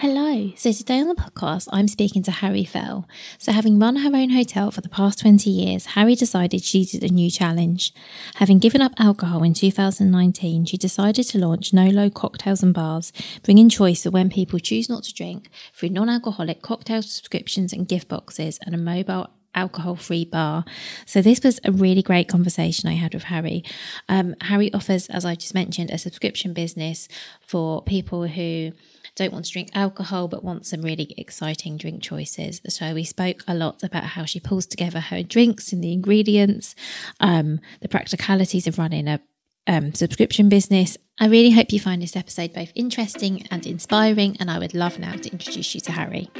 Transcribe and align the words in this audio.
Hello. 0.00 0.52
So 0.54 0.70
today 0.70 1.00
on 1.00 1.08
the 1.08 1.16
podcast, 1.16 1.66
I'm 1.72 1.88
speaking 1.88 2.22
to 2.22 2.30
Hari 2.30 2.64
Fell. 2.64 3.08
So, 3.36 3.50
having 3.50 3.80
run 3.80 3.96
her 3.96 4.14
own 4.14 4.30
hotel 4.30 4.70
for 4.70 4.80
the 4.80 4.88
past 4.88 5.18
20 5.18 5.50
years, 5.50 5.86
Hari 5.86 6.14
decided 6.14 6.62
she 6.62 6.78
needed 6.78 7.02
a 7.02 7.12
new 7.12 7.28
challenge. 7.28 7.92
Having 8.36 8.60
given 8.60 8.80
up 8.80 8.92
alcohol 9.00 9.42
in 9.42 9.54
2019, 9.54 10.66
she 10.66 10.76
decided 10.76 11.24
to 11.24 11.38
launch 11.38 11.72
Nolo 11.72 12.10
Cocktails 12.10 12.62
and 12.62 12.72
Bars, 12.72 13.12
bringing 13.42 13.68
choice 13.68 14.04
for 14.04 14.10
when 14.10 14.30
people 14.30 14.60
choose 14.60 14.88
not 14.88 15.02
to 15.02 15.12
drink 15.12 15.50
through 15.74 15.88
non 15.88 16.08
alcoholic 16.08 16.62
cocktail 16.62 17.02
subscriptions 17.02 17.72
and 17.72 17.88
gift 17.88 18.06
boxes 18.06 18.60
and 18.64 18.76
a 18.76 18.78
mobile 18.78 19.26
alcohol 19.52 19.96
free 19.96 20.24
bar. 20.24 20.64
So, 21.06 21.20
this 21.22 21.42
was 21.42 21.58
a 21.64 21.72
really 21.72 22.02
great 22.02 22.28
conversation 22.28 22.88
I 22.88 22.94
had 22.94 23.14
with 23.14 23.24
Hari. 23.24 23.64
Um, 24.08 24.36
Hari 24.42 24.72
offers, 24.72 25.08
as 25.08 25.24
I 25.24 25.34
just 25.34 25.54
mentioned, 25.54 25.90
a 25.90 25.98
subscription 25.98 26.52
business 26.52 27.08
for 27.40 27.82
people 27.82 28.28
who 28.28 28.70
don't 29.18 29.32
want 29.32 29.44
to 29.44 29.52
drink 29.52 29.70
alcohol 29.74 30.28
but 30.28 30.44
want 30.44 30.64
some 30.64 30.80
really 30.80 31.12
exciting 31.18 31.76
drink 31.76 32.02
choices. 32.02 32.60
So 32.68 32.94
we 32.94 33.04
spoke 33.04 33.42
a 33.48 33.54
lot 33.54 33.82
about 33.82 34.04
how 34.04 34.24
she 34.24 34.38
pulls 34.38 34.64
together 34.64 35.00
her 35.00 35.22
drinks 35.22 35.72
and 35.72 35.82
the 35.82 35.92
ingredients, 35.92 36.76
um, 37.18 37.60
the 37.80 37.88
practicalities 37.88 38.68
of 38.68 38.78
running 38.78 39.08
a 39.08 39.20
um, 39.66 39.92
subscription 39.92 40.48
business. 40.48 40.96
I 41.18 41.26
really 41.26 41.50
hope 41.50 41.72
you 41.72 41.80
find 41.80 42.00
this 42.00 42.14
episode 42.14 42.54
both 42.54 42.70
interesting 42.76 43.46
and 43.50 43.66
inspiring, 43.66 44.36
and 44.38 44.50
I 44.50 44.58
would 44.58 44.72
love 44.72 44.98
now 44.98 45.12
to 45.12 45.30
introduce 45.30 45.74
you 45.74 45.80
to 45.82 45.92
Hari. 45.92 46.30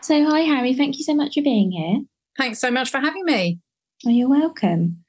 So, 0.00 0.24
hi, 0.24 0.44
Hari. 0.44 0.74
Thank 0.74 0.98
you 0.98 1.04
so 1.04 1.14
much 1.14 1.34
for 1.34 1.42
being 1.42 1.72
here. 1.72 2.02
Thanks 2.38 2.60
so 2.60 2.70
much 2.70 2.90
for 2.90 2.98
having 2.98 3.24
me. 3.24 3.58
Oh, 4.06 4.10
you're 4.10 4.28
welcome. 4.28 5.04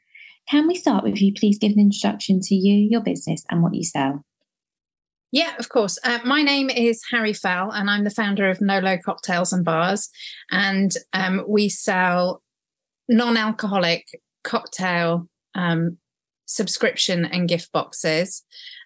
Can 0.49 0.67
we 0.67 0.75
start 0.75 1.03
with 1.03 1.21
you 1.21 1.33
please 1.33 1.57
give 1.57 1.71
an 1.71 1.79
introduction 1.79 2.39
to 2.41 2.55
you, 2.55 2.87
your 2.89 3.01
business, 3.01 3.43
and 3.49 3.63
what 3.63 3.73
you 3.73 3.83
sell? 3.83 4.23
Yeah, 5.31 5.55
of 5.57 5.69
course. 5.69 5.97
Uh, 6.03 6.19
my 6.23 6.43
name 6.43 6.69
is 6.69 7.01
Hari 7.09 7.33
Fell, 7.33 7.71
and 7.71 7.89
I'm 7.89 8.03
the 8.03 8.11
founder 8.11 8.49
of 8.49 8.61
Nolo 8.61 8.97
Cocktails 9.03 9.51
and 9.51 9.65
Bars. 9.65 10.09
And 10.51 10.91
um, 11.13 11.43
we 11.47 11.69
sell 11.69 12.43
non 13.09 13.35
alcoholic 13.35 14.05
cocktail 14.43 15.27
um, 15.55 15.97
subscription 16.45 17.25
and 17.25 17.49
gift 17.49 17.71
boxes. 17.71 18.43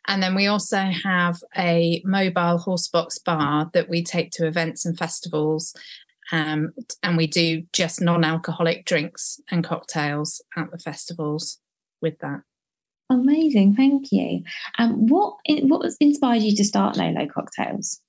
And 0.07 0.23
then 0.23 0.35
we 0.35 0.47
also 0.47 0.89
have 1.03 1.39
a 1.57 2.01
mobile 2.05 2.63
horsebox 2.65 3.23
bar 3.25 3.69
that 3.73 3.89
we 3.89 4.03
take 4.03 4.31
to 4.31 4.47
events 4.47 4.85
and 4.85 4.97
festivals 4.97 5.75
um, 6.31 6.73
and 7.03 7.17
we 7.17 7.27
do 7.27 7.63
just 7.73 8.01
non-alcoholic 8.01 8.85
drinks 8.85 9.39
and 9.49 9.63
cocktails 9.63 10.41
at 10.55 10.71
the 10.71 10.79
festivals 10.79 11.59
with 12.01 12.19
that. 12.19 12.41
Amazing, 13.09 13.75
thank 13.75 14.11
you. 14.11 14.43
Um, 14.77 15.07
what 15.07 15.35
what 15.63 15.89
inspired 16.01 16.43
you 16.43 16.55
to 16.57 16.65
start 16.65 16.97
Nolo 16.97 17.25
Cocktails? 17.27 18.01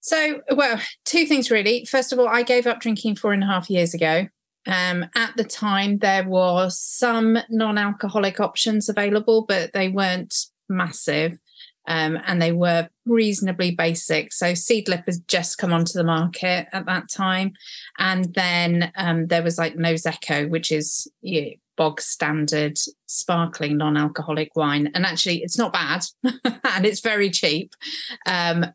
So, 0.00 0.42
well, 0.54 0.80
two 1.04 1.26
things 1.26 1.50
really. 1.50 1.84
First 1.86 2.12
of 2.12 2.18
all, 2.18 2.28
I 2.28 2.42
gave 2.42 2.66
up 2.66 2.80
drinking 2.80 3.16
four 3.16 3.32
and 3.32 3.42
a 3.42 3.46
half 3.46 3.70
years 3.70 3.94
ago. 3.94 4.28
Um, 4.66 5.06
at 5.16 5.34
the 5.36 5.44
time, 5.44 5.98
there 5.98 6.28
was 6.28 6.78
some 6.78 7.38
non-alcoholic 7.48 8.38
options 8.38 8.88
available, 8.90 9.46
but 9.46 9.72
they 9.72 9.88
weren't 9.88 10.34
massive 10.68 11.38
um, 11.88 12.18
and 12.26 12.40
they 12.40 12.52
were 12.52 12.88
reasonably 13.06 13.72
basic. 13.72 14.32
So 14.32 14.52
Seedlip 14.52 15.04
has 15.06 15.18
just 15.20 15.58
come 15.58 15.72
onto 15.72 15.94
the 15.94 16.04
market 16.04 16.68
at 16.72 16.86
that 16.86 17.10
time, 17.10 17.54
and 17.98 18.32
then 18.34 18.92
um, 18.96 19.26
there 19.26 19.42
was 19.42 19.58
like 19.58 19.74
Prosecco, 19.74 20.48
which 20.48 20.70
is 20.70 21.10
you 21.22 21.42
know, 21.42 21.50
bog 21.76 22.00
standard 22.00 22.78
sparkling 23.06 23.78
non-alcoholic 23.78 24.54
wine, 24.54 24.90
and 24.94 25.04
actually 25.04 25.42
it's 25.42 25.58
not 25.58 25.72
bad, 25.72 26.04
and 26.24 26.86
it's 26.86 27.00
very 27.00 27.30
cheap. 27.30 27.72
Um, 28.26 28.66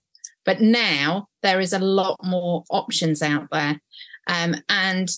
but 0.43 0.59
now 0.59 1.29
there 1.41 1.61
is 1.61 1.71
a 1.71 1.79
lot 1.79 2.19
more 2.23 2.63
options 2.69 3.21
out 3.21 3.47
there. 3.51 3.79
Um, 4.27 4.55
and 4.67 5.09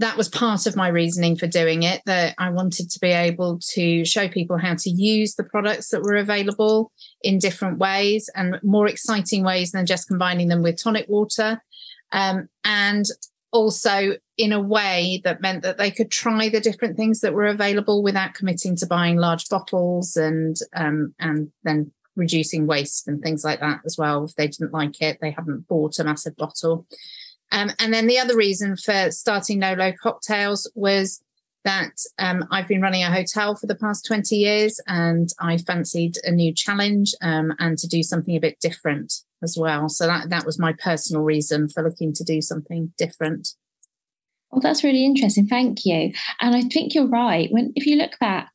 that 0.00 0.16
was 0.16 0.28
part 0.28 0.66
of 0.66 0.76
my 0.76 0.88
reasoning 0.88 1.36
for 1.36 1.46
doing 1.46 1.84
it 1.84 2.02
that 2.06 2.34
I 2.38 2.50
wanted 2.50 2.90
to 2.90 2.98
be 2.98 3.10
able 3.10 3.60
to 3.74 4.04
show 4.04 4.28
people 4.28 4.58
how 4.58 4.74
to 4.74 4.90
use 4.90 5.34
the 5.34 5.44
products 5.44 5.90
that 5.90 6.02
were 6.02 6.16
available 6.16 6.90
in 7.22 7.38
different 7.38 7.78
ways 7.78 8.28
and 8.34 8.58
more 8.62 8.88
exciting 8.88 9.44
ways 9.44 9.70
than 9.70 9.86
just 9.86 10.08
combining 10.08 10.48
them 10.48 10.62
with 10.62 10.82
tonic 10.82 11.06
water. 11.08 11.62
Um, 12.10 12.48
and 12.64 13.04
also 13.52 14.16
in 14.36 14.52
a 14.52 14.60
way 14.60 15.20
that 15.22 15.40
meant 15.40 15.62
that 15.62 15.78
they 15.78 15.92
could 15.92 16.10
try 16.10 16.48
the 16.48 16.60
different 16.60 16.96
things 16.96 17.20
that 17.20 17.32
were 17.32 17.46
available 17.46 18.02
without 18.02 18.34
committing 18.34 18.74
to 18.76 18.86
buying 18.86 19.16
large 19.16 19.48
bottles 19.48 20.16
and 20.16 20.56
um, 20.74 21.14
and 21.20 21.52
then 21.62 21.92
reducing 22.16 22.66
waste 22.66 23.06
and 23.06 23.22
things 23.22 23.44
like 23.44 23.60
that 23.60 23.80
as 23.86 23.96
well. 23.96 24.24
If 24.24 24.34
they 24.34 24.48
didn't 24.48 24.72
like 24.72 25.00
it, 25.00 25.18
they 25.20 25.30
haven't 25.30 25.68
bought 25.68 25.98
a 26.00 26.04
massive 26.04 26.36
bottle. 26.36 26.86
Um, 27.52 27.70
and 27.78 27.92
then 27.92 28.06
the 28.06 28.18
other 28.18 28.36
reason 28.36 28.76
for 28.76 29.10
starting 29.10 29.60
Nolo 29.60 29.92
Cocktails 30.02 30.70
was 30.74 31.22
that 31.64 31.92
um, 32.18 32.44
I've 32.50 32.68
been 32.68 32.82
running 32.82 33.02
a 33.02 33.12
hotel 33.12 33.56
for 33.56 33.66
the 33.66 33.74
past 33.74 34.04
20 34.06 34.36
years 34.36 34.80
and 34.86 35.30
I 35.40 35.56
fancied 35.56 36.16
a 36.24 36.30
new 36.30 36.52
challenge 36.52 37.14
um, 37.22 37.54
and 37.58 37.78
to 37.78 37.88
do 37.88 38.02
something 38.02 38.36
a 38.36 38.40
bit 38.40 38.60
different 38.60 39.14
as 39.42 39.56
well. 39.58 39.88
So 39.88 40.06
that, 40.06 40.28
that 40.30 40.44
was 40.44 40.58
my 40.58 40.74
personal 40.74 41.22
reason 41.22 41.68
for 41.68 41.82
looking 41.82 42.12
to 42.14 42.24
do 42.24 42.42
something 42.42 42.92
different. 42.98 43.48
Well, 44.50 44.60
that's 44.60 44.84
really 44.84 45.04
interesting. 45.04 45.46
Thank 45.46 45.84
you. 45.84 46.12
And 46.40 46.54
I 46.54 46.62
think 46.62 46.94
you're 46.94 47.08
right. 47.08 47.50
When 47.50 47.72
if 47.74 47.86
you 47.86 47.96
look 47.96 48.18
back 48.20 48.50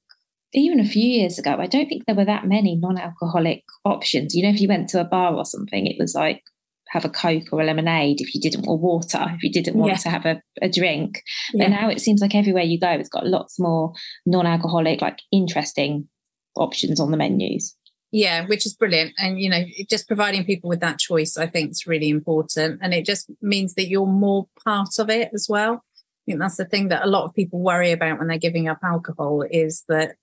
even 0.54 0.80
a 0.80 0.86
few 0.86 1.04
years 1.04 1.38
ago, 1.38 1.58
I 1.60 1.68
don't 1.68 1.88
think 1.88 2.06
there 2.06 2.16
were 2.16 2.26
that 2.26 2.48
many 2.48 2.76
non-alcoholic 2.76 3.64
options. 3.86 4.36
You 4.36 4.44
know, 4.44 4.50
if 4.50 4.62
you 4.62 4.68
went 4.68 4.90
to 4.90 5.02
a 5.02 5.06
bar 5.06 5.36
or 5.36 5.46
something, 5.46 5.88
it 5.88 5.98
was 6.00 6.16
like 6.16 6.44
have 6.90 7.06
a 7.06 7.10
Coke 7.10 7.52
or 7.52 7.62
a 7.62 7.66
lemonade 7.66 8.22
if 8.22 8.34
you 8.34 8.42
didn't, 8.42 8.68
or 8.68 8.78
water 8.78 9.26
if 9.36 9.44
you 9.44 9.52
didn't 9.52 9.76
want 9.76 9.92
yeah. 9.92 9.98
to 9.98 10.10
have 10.10 10.26
a, 10.26 10.42
a 10.62 10.70
drink. 10.70 11.24
Yeah. 11.54 11.66
But 11.66 11.72
now 11.72 11.90
it 11.90 12.02
seems 12.02 12.22
like 12.22 12.36
everywhere 12.36 12.64
you 12.64 12.80
go, 12.80 12.90
it's 12.90 13.10
got 13.10 13.28
lots 13.28 13.60
more 13.60 13.94
non 14.26 14.46
alcoholic, 14.46 15.02
like 15.02 15.20
interesting 15.32 16.08
options 16.56 17.00
on 17.00 17.12
the 17.12 17.18
menus. 17.18 17.76
Yeah, 18.12 18.48
which 18.48 18.66
is 18.66 18.74
brilliant. 18.74 19.14
And, 19.20 19.40
you 19.40 19.50
know, 19.50 19.64
just 19.88 20.08
providing 20.08 20.44
people 20.44 20.68
with 20.68 20.80
that 20.80 20.98
choice, 20.98 21.38
I 21.38 21.46
think 21.46 21.72
is 21.72 21.86
really 21.86 22.10
important. 22.10 22.80
And 22.82 22.94
it 22.94 23.06
just 23.06 23.30
means 23.42 23.76
that 23.76 23.88
you're 23.88 24.08
more 24.08 24.48
part 24.64 24.98
of 24.98 25.12
it 25.12 25.30
as 25.34 25.46
well. 25.48 25.74
I 25.74 26.32
think 26.32 26.40
that's 26.40 26.58
the 26.58 26.66
thing 26.66 26.88
that 26.88 27.06
a 27.06 27.10
lot 27.10 27.26
of 27.26 27.36
people 27.36 27.60
worry 27.60 27.92
about 27.92 28.18
when 28.18 28.28
they're 28.28 28.40
giving 28.40 28.68
up 28.68 28.80
alcohol 28.84 29.44
is 29.50 29.84
that, 29.90 30.16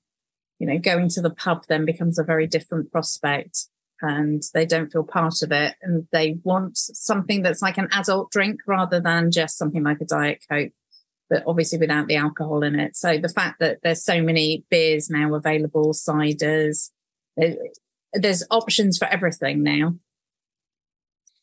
you 0.58 0.66
know, 0.66 0.78
going 0.78 1.08
to 1.10 1.20
the 1.20 1.30
pub 1.30 1.64
then 1.68 1.84
becomes 1.84 2.18
a 2.18 2.24
very 2.24 2.48
different 2.48 2.90
prospect 2.90 3.68
and 4.02 4.42
they 4.54 4.66
don't 4.66 4.92
feel 4.92 5.04
part 5.04 5.42
of 5.42 5.52
it 5.52 5.74
and 5.82 6.06
they 6.12 6.38
want 6.44 6.76
something 6.76 7.42
that's 7.42 7.62
like 7.62 7.78
an 7.78 7.88
adult 7.92 8.30
drink 8.30 8.60
rather 8.66 9.00
than 9.00 9.30
just 9.30 9.58
something 9.58 9.82
like 9.82 10.00
a 10.00 10.04
diet 10.04 10.42
coke 10.50 10.72
but 11.28 11.42
obviously 11.46 11.78
without 11.78 12.06
the 12.06 12.16
alcohol 12.16 12.62
in 12.62 12.78
it. 12.78 12.96
So 12.96 13.18
the 13.18 13.28
fact 13.28 13.60
that 13.60 13.78
there's 13.82 14.04
so 14.04 14.22
many 14.22 14.64
beers 14.70 15.10
now 15.10 15.34
available, 15.34 15.92
ciders, 15.92 16.90
eh, 17.40 17.54
there's 18.12 18.44
options 18.50 18.98
for 18.98 19.06
everything 19.06 19.62
now. 19.62 19.94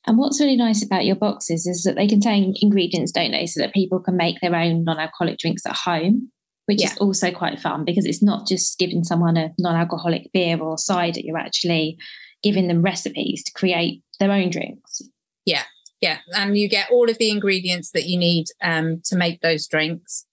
And 0.06 0.18
what's 0.18 0.42
really 0.42 0.58
nice 0.58 0.84
about 0.84 1.06
your 1.06 1.16
boxes 1.16 1.66
is 1.66 1.84
that 1.84 1.96
they 1.96 2.08
contain 2.08 2.56
ingredients, 2.62 3.12
don't 3.12 3.32
they, 3.32 3.46
so 3.46 3.62
that 3.62 3.74
people 3.74 4.00
can 4.00 4.18
make 4.18 4.40
their 4.42 4.56
own 4.56 4.84
non-alcoholic 4.84 5.38
drinks 5.38 5.66
at 5.66 5.76
home, 5.76 6.30
which 6.66 6.82
yeah. 6.82 6.92
is 6.92 6.98
also 6.98 7.32
quite 7.32 7.60
fun 7.60 7.86
because 7.86 8.06
it's 8.06 8.22
not 8.22 8.46
just 8.46 8.78
giving 8.78 9.04
someone 9.04 9.38
a 9.38 9.54
non-alcoholic 9.58 10.30
beer 10.34 10.60
or 10.60 10.78
cider. 10.78 11.22
You're 11.22 11.38
actually 11.38 11.98
giving 12.44 12.68
them 12.68 12.81
recipes 12.81 13.44
to 13.44 13.51
create 13.54 14.04
their 14.19 14.31
own 14.31 14.50
drinks. 14.50 15.01
Yeah, 15.45 15.63
yeah, 16.01 16.19
and 16.36 16.57
you 16.57 16.68
get 16.68 16.92
all 16.92 17.10
of 17.10 17.18
the 17.18 17.30
ingredients 17.30 17.92
that 17.92 18.06
you 18.06 18.18
need 18.18 18.48
um, 18.62 19.01
to 19.06 19.16
make 19.16 19.42
those 19.42 19.68
drinks. 19.68 20.25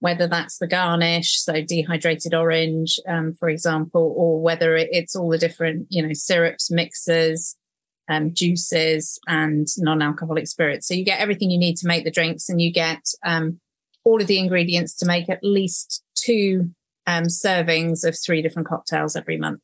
Whether 0.00 0.26
that's 0.26 0.58
the 0.58 0.66
garnish, 0.66 1.40
so 1.40 1.62
dehydrated 1.62 2.34
orange, 2.34 3.00
um, 3.08 3.32
for 3.32 3.48
example, 3.48 4.14
or 4.14 4.38
whether 4.38 4.76
it's 4.76 5.16
all 5.16 5.30
the 5.30 5.38
different, 5.38 5.86
you 5.88 6.06
know, 6.06 6.12
syrups, 6.12 6.70
mixers, 6.70 7.56
um, 8.10 8.34
juices 8.34 9.18
and 9.26 9.66
non-alcoholic 9.78 10.46
spirits. 10.46 10.86
So 10.86 10.92
you 10.92 11.06
get 11.06 11.20
everything 11.20 11.50
you 11.50 11.58
need 11.58 11.76
to 11.78 11.86
make 11.86 12.04
the 12.04 12.10
drinks, 12.10 12.50
and 12.50 12.60
you 12.60 12.70
get 12.70 13.00
um, 13.24 13.60
all 14.04 14.20
of 14.20 14.26
the 14.26 14.38
ingredients 14.38 14.94
to 14.96 15.06
make 15.06 15.30
at 15.30 15.42
least 15.42 16.02
two 16.14 16.70
um, 17.06 17.24
servings 17.24 18.06
of 18.06 18.14
three 18.18 18.42
different 18.42 18.68
cocktails 18.68 19.16
every 19.16 19.38
month. 19.38 19.62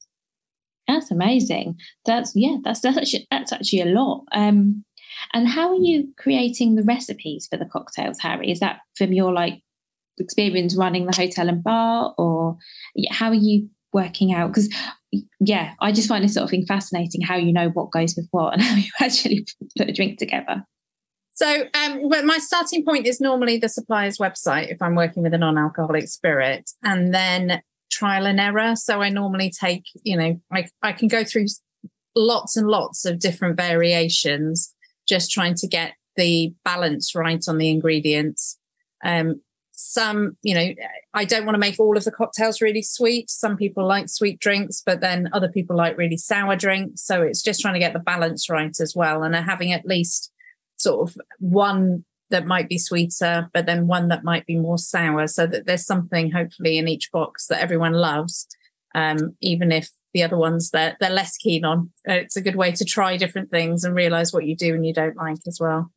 That's 0.90 1.10
amazing. 1.10 1.76
That's 2.04 2.32
yeah. 2.34 2.56
That's 2.62 2.80
that's 2.80 2.96
actually 2.96 3.26
that's 3.30 3.52
actually 3.52 3.82
a 3.82 3.86
lot. 3.86 4.24
Um, 4.32 4.84
and 5.32 5.48
how 5.48 5.70
are 5.70 5.80
you 5.80 6.08
creating 6.18 6.74
the 6.74 6.82
recipes 6.82 7.46
for 7.50 7.56
the 7.56 7.66
cocktails, 7.66 8.18
Hari? 8.18 8.50
Is 8.50 8.60
that 8.60 8.80
from 8.96 9.12
your 9.12 9.32
like 9.32 9.60
experience 10.18 10.76
running 10.76 11.06
the 11.06 11.16
hotel 11.16 11.48
and 11.48 11.62
bar, 11.62 12.14
or 12.18 12.56
how 13.10 13.28
are 13.28 13.34
you 13.34 13.68
working 13.92 14.32
out? 14.32 14.48
Because 14.48 14.72
yeah, 15.40 15.74
I 15.80 15.92
just 15.92 16.08
find 16.08 16.24
this 16.24 16.34
sort 16.34 16.44
of 16.44 16.50
thing 16.50 16.66
fascinating 16.66 17.20
how 17.22 17.36
you 17.36 17.52
know 17.52 17.68
what 17.68 17.92
goes 17.92 18.14
with 18.16 18.28
what 18.30 18.54
and 18.54 18.62
how 18.62 18.76
you 18.76 18.90
actually 19.00 19.46
put 19.76 19.88
a 19.88 19.92
drink 19.92 20.18
together. 20.18 20.64
So, 21.32 21.64
um, 21.74 22.08
my 22.26 22.38
starting 22.38 22.84
point 22.84 23.06
is 23.06 23.20
normally 23.20 23.56
the 23.56 23.68
supplier's 23.68 24.18
website 24.18 24.70
if 24.70 24.82
I'm 24.82 24.94
working 24.94 25.22
with 25.22 25.32
a 25.32 25.38
non 25.38 25.56
alcoholic 25.56 26.08
spirit, 26.08 26.70
and 26.82 27.14
then 27.14 27.62
trial 27.90 28.26
and 28.26 28.40
error. 28.40 28.76
So, 28.76 29.02
I 29.02 29.08
normally 29.08 29.50
take, 29.50 29.84
you 30.02 30.16
know, 30.16 30.40
I, 30.52 30.66
I 30.82 30.92
can 30.92 31.08
go 31.08 31.24
through 31.24 31.46
lots 32.16 32.56
and 32.56 32.66
lots 32.66 33.04
of 33.04 33.18
different 33.18 33.56
variations, 33.56 34.74
just 35.06 35.30
trying 35.30 35.54
to 35.56 35.66
get 35.66 35.94
the 36.16 36.52
balance 36.64 37.14
right 37.14 37.42
on 37.48 37.58
the 37.58 37.70
ingredients. 37.70 38.58
Um, 39.04 39.40
some, 39.72 40.36
you 40.42 40.54
know, 40.54 40.74
I 41.14 41.24
don't 41.24 41.46
want 41.46 41.54
to 41.54 41.60
make 41.60 41.80
all 41.80 41.96
of 41.96 42.04
the 42.04 42.10
cocktails 42.10 42.60
really 42.60 42.82
sweet. 42.82 43.30
Some 43.30 43.56
people 43.56 43.86
like 43.86 44.08
sweet 44.08 44.38
drinks, 44.38 44.82
but 44.84 45.00
then 45.00 45.30
other 45.32 45.48
people 45.48 45.76
like 45.76 45.96
really 45.96 46.18
sour 46.18 46.54
drinks. 46.54 47.02
So 47.02 47.22
it's 47.22 47.42
just 47.42 47.60
trying 47.60 47.74
to 47.74 47.80
get 47.80 47.94
the 47.94 47.98
balance 47.98 48.50
right 48.50 48.74
as 48.78 48.94
well. 48.94 49.22
And 49.22 49.34
having 49.34 49.72
at 49.72 49.86
least 49.86 50.30
sort 50.76 51.08
of 51.08 51.16
one 51.38 52.04
that 52.30 52.46
might 52.46 52.68
be 52.68 52.78
sweeter, 52.78 53.50
but 53.52 53.66
then 53.66 53.86
one 53.86 54.08
that 54.08 54.24
might 54.24 54.46
be 54.46 54.56
more 54.56 54.78
sour, 54.78 55.26
so 55.26 55.46
that 55.46 55.66
there's 55.66 55.86
something 55.86 56.30
hopefully 56.30 56.78
in 56.78 56.88
each 56.88 57.10
box 57.12 57.46
that 57.46 57.60
everyone 57.60 57.92
loves, 57.92 58.46
um, 58.94 59.36
even 59.40 59.72
if 59.72 59.90
the 60.12 60.22
other 60.22 60.36
ones 60.36 60.70
that 60.70 60.96
they're, 61.00 61.08
they're 61.08 61.16
less 61.16 61.36
keen 61.36 61.64
on. 61.64 61.90
It's 62.04 62.36
a 62.36 62.42
good 62.42 62.56
way 62.56 62.72
to 62.72 62.84
try 62.84 63.16
different 63.16 63.50
things 63.50 63.84
and 63.84 63.94
realize 63.94 64.32
what 64.32 64.46
you 64.46 64.56
do 64.56 64.74
and 64.74 64.86
you 64.86 64.92
don't 64.92 65.16
like 65.16 65.38
as 65.46 65.58
well. 65.60 65.92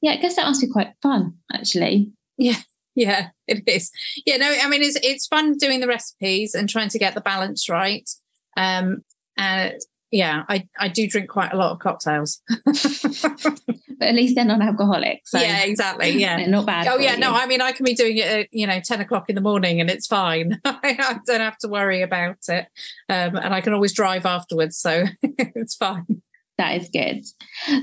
Yeah, 0.00 0.12
I 0.12 0.16
guess 0.16 0.36
that 0.36 0.46
must 0.46 0.60
be 0.60 0.68
quite 0.68 0.92
fun, 1.02 1.34
actually. 1.52 2.12
Yeah, 2.36 2.58
yeah, 2.94 3.30
it 3.46 3.62
is. 3.66 3.90
Yeah, 4.26 4.36
no, 4.36 4.54
I 4.62 4.68
mean 4.68 4.82
it's 4.82 4.98
it's 5.02 5.26
fun 5.26 5.56
doing 5.56 5.80
the 5.80 5.88
recipes 5.88 6.54
and 6.54 6.68
trying 6.68 6.88
to 6.90 6.98
get 6.98 7.14
the 7.14 7.20
balance 7.20 7.68
right. 7.68 8.08
Um, 8.56 9.04
uh, 9.38 9.70
yeah, 10.12 10.44
I 10.46 10.68
I 10.78 10.88
do 10.88 11.08
drink 11.08 11.30
quite 11.30 11.52
a 11.52 11.56
lot 11.56 11.72
of 11.72 11.78
cocktails, 11.78 12.42
but 12.66 14.02
at 14.02 14.14
least 14.14 14.34
they're 14.34 14.44
non-alcoholic. 14.44 15.22
So 15.24 15.40
yeah, 15.40 15.64
exactly. 15.64 16.10
Yeah, 16.10 16.44
not 16.46 16.66
bad. 16.66 16.86
Oh 16.86 16.98
yeah, 16.98 17.14
you. 17.14 17.18
no, 17.18 17.32
I 17.32 17.46
mean 17.46 17.62
I 17.62 17.72
can 17.72 17.84
be 17.84 17.94
doing 17.94 18.18
it 18.18 18.26
at 18.26 18.48
you 18.52 18.66
know 18.66 18.78
ten 18.84 19.00
o'clock 19.00 19.30
in 19.30 19.34
the 19.34 19.40
morning 19.40 19.80
and 19.80 19.90
it's 19.90 20.06
fine. 20.06 20.60
I 20.64 21.18
don't 21.26 21.40
have 21.40 21.56
to 21.58 21.68
worry 21.68 22.02
about 22.02 22.36
it, 22.48 22.66
um, 23.08 23.36
and 23.36 23.54
I 23.54 23.62
can 23.62 23.72
always 23.72 23.94
drive 23.94 24.26
afterwards, 24.26 24.76
so 24.76 25.04
it's 25.22 25.74
fine. 25.74 26.22
That 26.58 26.76
is 26.76 26.90
good. 26.90 27.24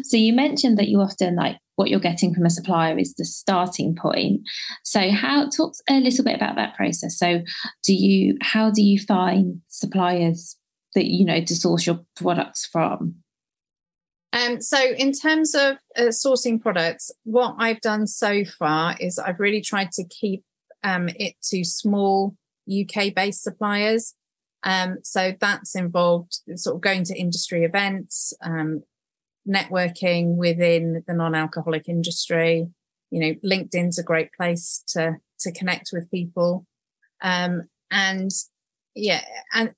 So 0.05 0.15
you 0.15 0.31
mentioned 0.31 0.77
that 0.77 0.87
you 0.87 1.01
often 1.01 1.35
like 1.35 1.57
what 1.77 1.89
you're 1.89 1.99
getting 1.99 2.35
from 2.35 2.45
a 2.45 2.49
supplier 2.49 2.97
is 2.99 3.15
the 3.15 3.25
starting 3.25 3.95
point. 3.95 4.41
So 4.83 5.09
how 5.09 5.49
talk 5.49 5.73
a 5.89 5.99
little 5.99 6.23
bit 6.23 6.35
about 6.35 6.57
that 6.57 6.75
process. 6.75 7.17
So 7.17 7.41
do 7.83 7.93
you 7.93 8.37
how 8.41 8.69
do 8.69 8.83
you 8.83 8.99
find 8.99 9.61
suppliers 9.69 10.58
that 10.95 11.05
you 11.05 11.25
know 11.25 11.41
to 11.41 11.55
source 11.55 11.85
your 11.85 11.99
products 12.15 12.65
from? 12.65 13.15
Um, 14.31 14.61
so 14.61 14.77
in 14.79 15.11
terms 15.11 15.55
of 15.55 15.77
uh, 15.97 16.09
sourcing 16.09 16.61
products, 16.61 17.11
what 17.23 17.55
I've 17.57 17.81
done 17.81 18.05
so 18.05 18.45
far 18.45 18.95
is 18.99 19.17
I've 19.17 19.39
really 19.39 19.61
tried 19.61 19.91
to 19.93 20.03
keep 20.03 20.43
um, 20.83 21.09
it 21.15 21.35
to 21.45 21.63
small 21.63 22.35
UK 22.69 23.13
based 23.15 23.43
suppliers. 23.43 24.13
Um, 24.63 24.97
so 25.03 25.33
that's 25.39 25.75
involved 25.75 26.39
sort 26.55 26.75
of 26.75 26.81
going 26.81 27.03
to 27.05 27.17
industry 27.17 27.63
events, 27.63 28.33
um, 28.43 28.83
networking 29.47 30.35
within 30.35 31.03
the 31.07 31.13
non-alcoholic 31.13 31.87
industry. 31.87 32.67
You 33.09 33.19
know, 33.19 33.33
LinkedIn's 33.43 33.97
a 33.97 34.03
great 34.03 34.31
place 34.33 34.83
to 34.89 35.15
to 35.39 35.51
connect 35.53 35.91
with 35.93 36.11
people, 36.11 36.67
um, 37.21 37.63
and 37.89 38.29
yeah, 38.93 39.23
and 39.53 39.73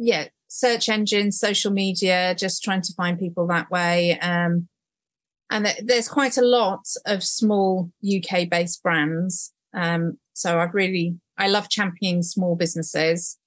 yeah, 0.00 0.28
search 0.48 0.88
engines, 0.88 1.38
social 1.38 1.70
media, 1.70 2.34
just 2.36 2.64
trying 2.64 2.82
to 2.82 2.94
find 2.94 3.18
people 3.18 3.46
that 3.48 3.70
way. 3.70 4.18
Um, 4.18 4.68
and 5.50 5.66
th- 5.66 5.80
there's 5.84 6.08
quite 6.08 6.38
a 6.38 6.44
lot 6.44 6.86
of 7.06 7.22
small 7.22 7.90
UK 8.04 8.48
based 8.48 8.82
brands. 8.82 9.52
Um, 9.74 10.18
so 10.32 10.58
I've 10.58 10.74
really, 10.74 11.16
I 11.36 11.48
love 11.48 11.68
championing 11.68 12.22
small 12.22 12.56
businesses. 12.56 13.38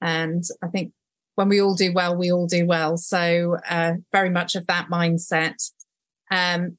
And 0.00 0.42
I 0.62 0.68
think 0.68 0.92
when 1.36 1.48
we 1.48 1.60
all 1.60 1.74
do 1.74 1.92
well, 1.92 2.16
we 2.16 2.32
all 2.32 2.46
do 2.46 2.66
well. 2.66 2.96
So 2.96 3.58
uh, 3.68 3.94
very 4.10 4.30
much 4.30 4.56
of 4.56 4.66
that 4.66 4.88
mindset. 4.90 5.70
Um, 6.30 6.78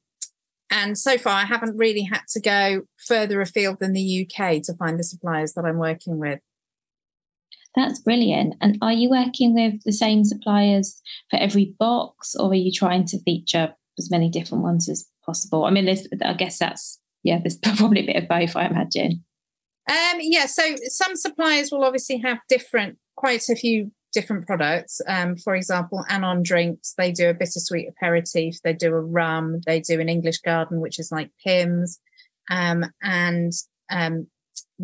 and 0.70 0.98
so 0.98 1.16
far, 1.16 1.34
I 1.34 1.44
haven't 1.44 1.78
really 1.78 2.02
had 2.02 2.22
to 2.30 2.40
go 2.40 2.82
further 2.96 3.40
afield 3.40 3.78
than 3.80 3.92
the 3.92 4.26
UK 4.26 4.60
to 4.62 4.74
find 4.74 4.98
the 4.98 5.04
suppliers 5.04 5.54
that 5.54 5.64
I'm 5.64 5.78
working 5.78 6.18
with. 6.18 6.40
That's 7.76 7.98
brilliant. 7.98 8.54
And 8.60 8.78
are 8.82 8.92
you 8.92 9.10
working 9.10 9.54
with 9.54 9.82
the 9.84 9.92
same 9.92 10.24
suppliers 10.24 11.00
for 11.30 11.38
every 11.38 11.74
box, 11.78 12.34
or 12.34 12.50
are 12.50 12.54
you 12.54 12.72
trying 12.72 13.04
to 13.06 13.22
feature 13.22 13.74
as 13.98 14.10
many 14.10 14.28
different 14.28 14.62
ones 14.62 14.88
as 14.88 15.08
possible? 15.24 15.64
I 15.64 15.70
mean, 15.70 15.86
there's, 15.86 16.06
I 16.24 16.34
guess 16.34 16.58
that's 16.58 17.00
yeah, 17.24 17.38
there's 17.42 17.56
probably 17.76 18.02
a 18.02 18.06
bit 18.06 18.22
of 18.22 18.28
both, 18.28 18.54
I 18.54 18.66
imagine. 18.66 19.24
Um, 19.90 20.18
yeah, 20.20 20.46
so 20.46 20.62
some 20.86 21.16
suppliers 21.16 21.70
will 21.72 21.84
obviously 21.84 22.18
have 22.18 22.38
different, 22.48 22.98
quite 23.16 23.48
a 23.48 23.56
few 23.56 23.90
different 24.12 24.46
products. 24.46 25.00
Um, 25.08 25.36
for 25.36 25.56
example, 25.56 26.04
Anon 26.08 26.42
Drinks, 26.42 26.94
they 26.96 27.10
do 27.10 27.28
a 27.28 27.34
bittersweet 27.34 27.88
aperitif, 27.88 28.62
they 28.62 28.72
do 28.72 28.94
a 28.94 29.00
rum, 29.00 29.60
they 29.66 29.80
do 29.80 30.00
an 30.00 30.08
English 30.08 30.38
Garden, 30.38 30.80
which 30.80 30.98
is 30.98 31.10
like 31.10 31.30
Pimm's. 31.44 32.00
um, 32.50 32.84
and 33.02 33.52
um, 33.90 34.28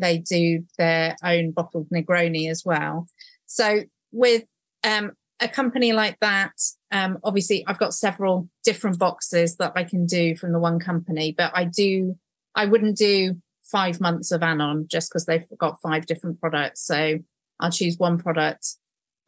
they 0.01 0.19
do 0.19 0.65
their 0.79 1.17
own 1.23 1.53
bottled 1.53 1.89
Negroni 1.91 2.51
as 2.51 2.65
well. 2.65 3.07
So 3.47 3.81
with 4.13 4.45
um, 4.85 5.13
a 5.41 5.49
company 5.49 5.93
like 5.93 6.19
that, 6.21 6.53
um, 6.93 7.19
obviously 7.25 7.65
I've 7.67 7.79
got 7.79 7.95
several 7.95 8.49
different 8.65 8.99
boxes 8.99 9.57
that 9.57 9.73
I 9.77 9.85
can 9.85 10.07
do 10.07 10.37
from 10.37 10.53
the 10.53 10.59
one 10.59 10.79
company, 10.79 11.35
but 11.37 11.53
I 11.55 11.65
do, 11.65 12.17
I 12.55 12.67
wouldn't 12.67 12.97
do 12.97 13.37
five 13.65 14.01
months 14.01 14.33
of 14.33 14.43
Anon 14.43 14.87
just 14.91 15.11
because 15.11 15.27
they've 15.27 15.47
got 15.59 15.81
five 15.81 16.07
different 16.07 16.41
products. 16.41 16.85
So 16.85 17.19
I'll 17.61 17.71
choose 17.71 17.97
one 17.99 18.19
product 18.19 18.77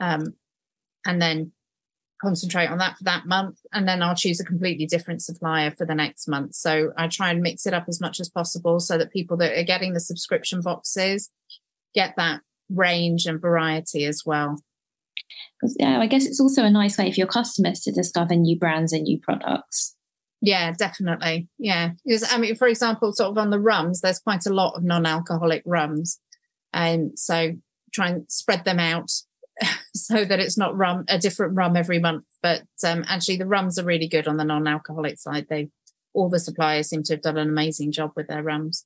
um, 0.01 0.35
and 1.07 1.23
then 1.23 1.53
concentrate 2.23 2.69
on 2.69 2.79
that 2.79 2.97
for 2.97 3.05
that 3.05 3.27
month 3.27 3.59
and 3.73 3.87
then 3.87 4.03
I'll 4.03 4.15
choose 4.15 4.41
a 4.41 4.45
completely 4.45 4.87
different 4.87 5.23
supplier 5.23 5.73
for 5.73 5.85
the 5.85 5.95
next 5.95 6.29
month. 6.29 6.55
So 6.55 6.93
I 6.97 7.09
try 7.09 7.31
and 7.31 7.43
mix 7.43 7.67
it 7.67 7.75
up 7.75 7.87
as 7.89 8.01
much 8.01 8.21
as 8.21 8.29
possible 8.29 8.81
so 8.81 8.97
that 8.97 9.13
people 9.13 9.37
that 9.39 9.59
are 9.59 9.65
getting 9.65 9.93
the 9.93 10.01
subscription 10.01 10.61
boxes 10.61 11.31
get 11.95 12.15
that 12.17 12.41
range 12.71 13.27
and 13.27 13.41
variety 13.41 14.05
as 14.05 14.23
well. 14.25 14.63
Yeah, 15.79 16.01
I 16.01 16.07
guess 16.07 16.27
it's 16.27 16.41
also 16.41 16.65
a 16.65 16.71
nice 16.71 16.99
way 16.99 17.11
for 17.11 17.17
your 17.17 17.27
customers 17.27 17.81
to 17.81 17.93
discover 17.93 18.35
new 18.35 18.59
brands 18.59 18.93
and 18.93 19.05
new 19.05 19.19
products. 19.21 19.97
Yeah, 20.41 20.73
definitely. 20.73 21.49
Yeah. 21.59 21.91
Because 22.05 22.31
I 22.31 22.39
mean, 22.39 22.57
for 22.57 22.67
example, 22.67 23.13
sort 23.13 23.31
of 23.31 23.39
on 23.39 23.51
the 23.51 23.61
rums, 23.61 24.01
there's 24.01 24.19
quite 24.19 24.45
a 24.47 24.53
lot 24.53 24.75
of 24.75 24.83
non-alcoholic 24.83 25.63
rums. 25.65 26.19
And 26.73 27.17
so 27.17 27.53
try 27.93 28.09
and 28.09 28.25
spread 28.29 28.65
them 28.65 28.81
out 28.81 29.11
so 29.95 30.25
that 30.25 30.41
it's 30.41 30.59
not 30.59 30.77
rum 30.77 31.05
a 31.09 31.19
different 31.19 31.55
rum 31.55 31.77
every 31.77 31.99
month. 31.99 32.25
But 32.43 32.63
um, 32.87 33.05
actually, 33.09 33.37
the 33.37 33.47
rums 33.47 33.79
are 33.79 33.85
really 33.85 34.09
good 34.09 34.29
on 34.29 34.37
the 34.37 34.45
non-alcoholic 34.45 35.19
side. 35.19 35.47
They 35.49 35.71
all 36.15 36.29
the 36.29 36.41
suppliers 36.41 36.89
seem 36.89 37.03
to 37.05 37.15
have 37.15 37.23
done 37.23 37.39
an 37.39 37.49
amazing 37.49 37.93
job 37.93 38.13
with 38.17 38.29
their 38.29 38.43
rums. 38.43 38.85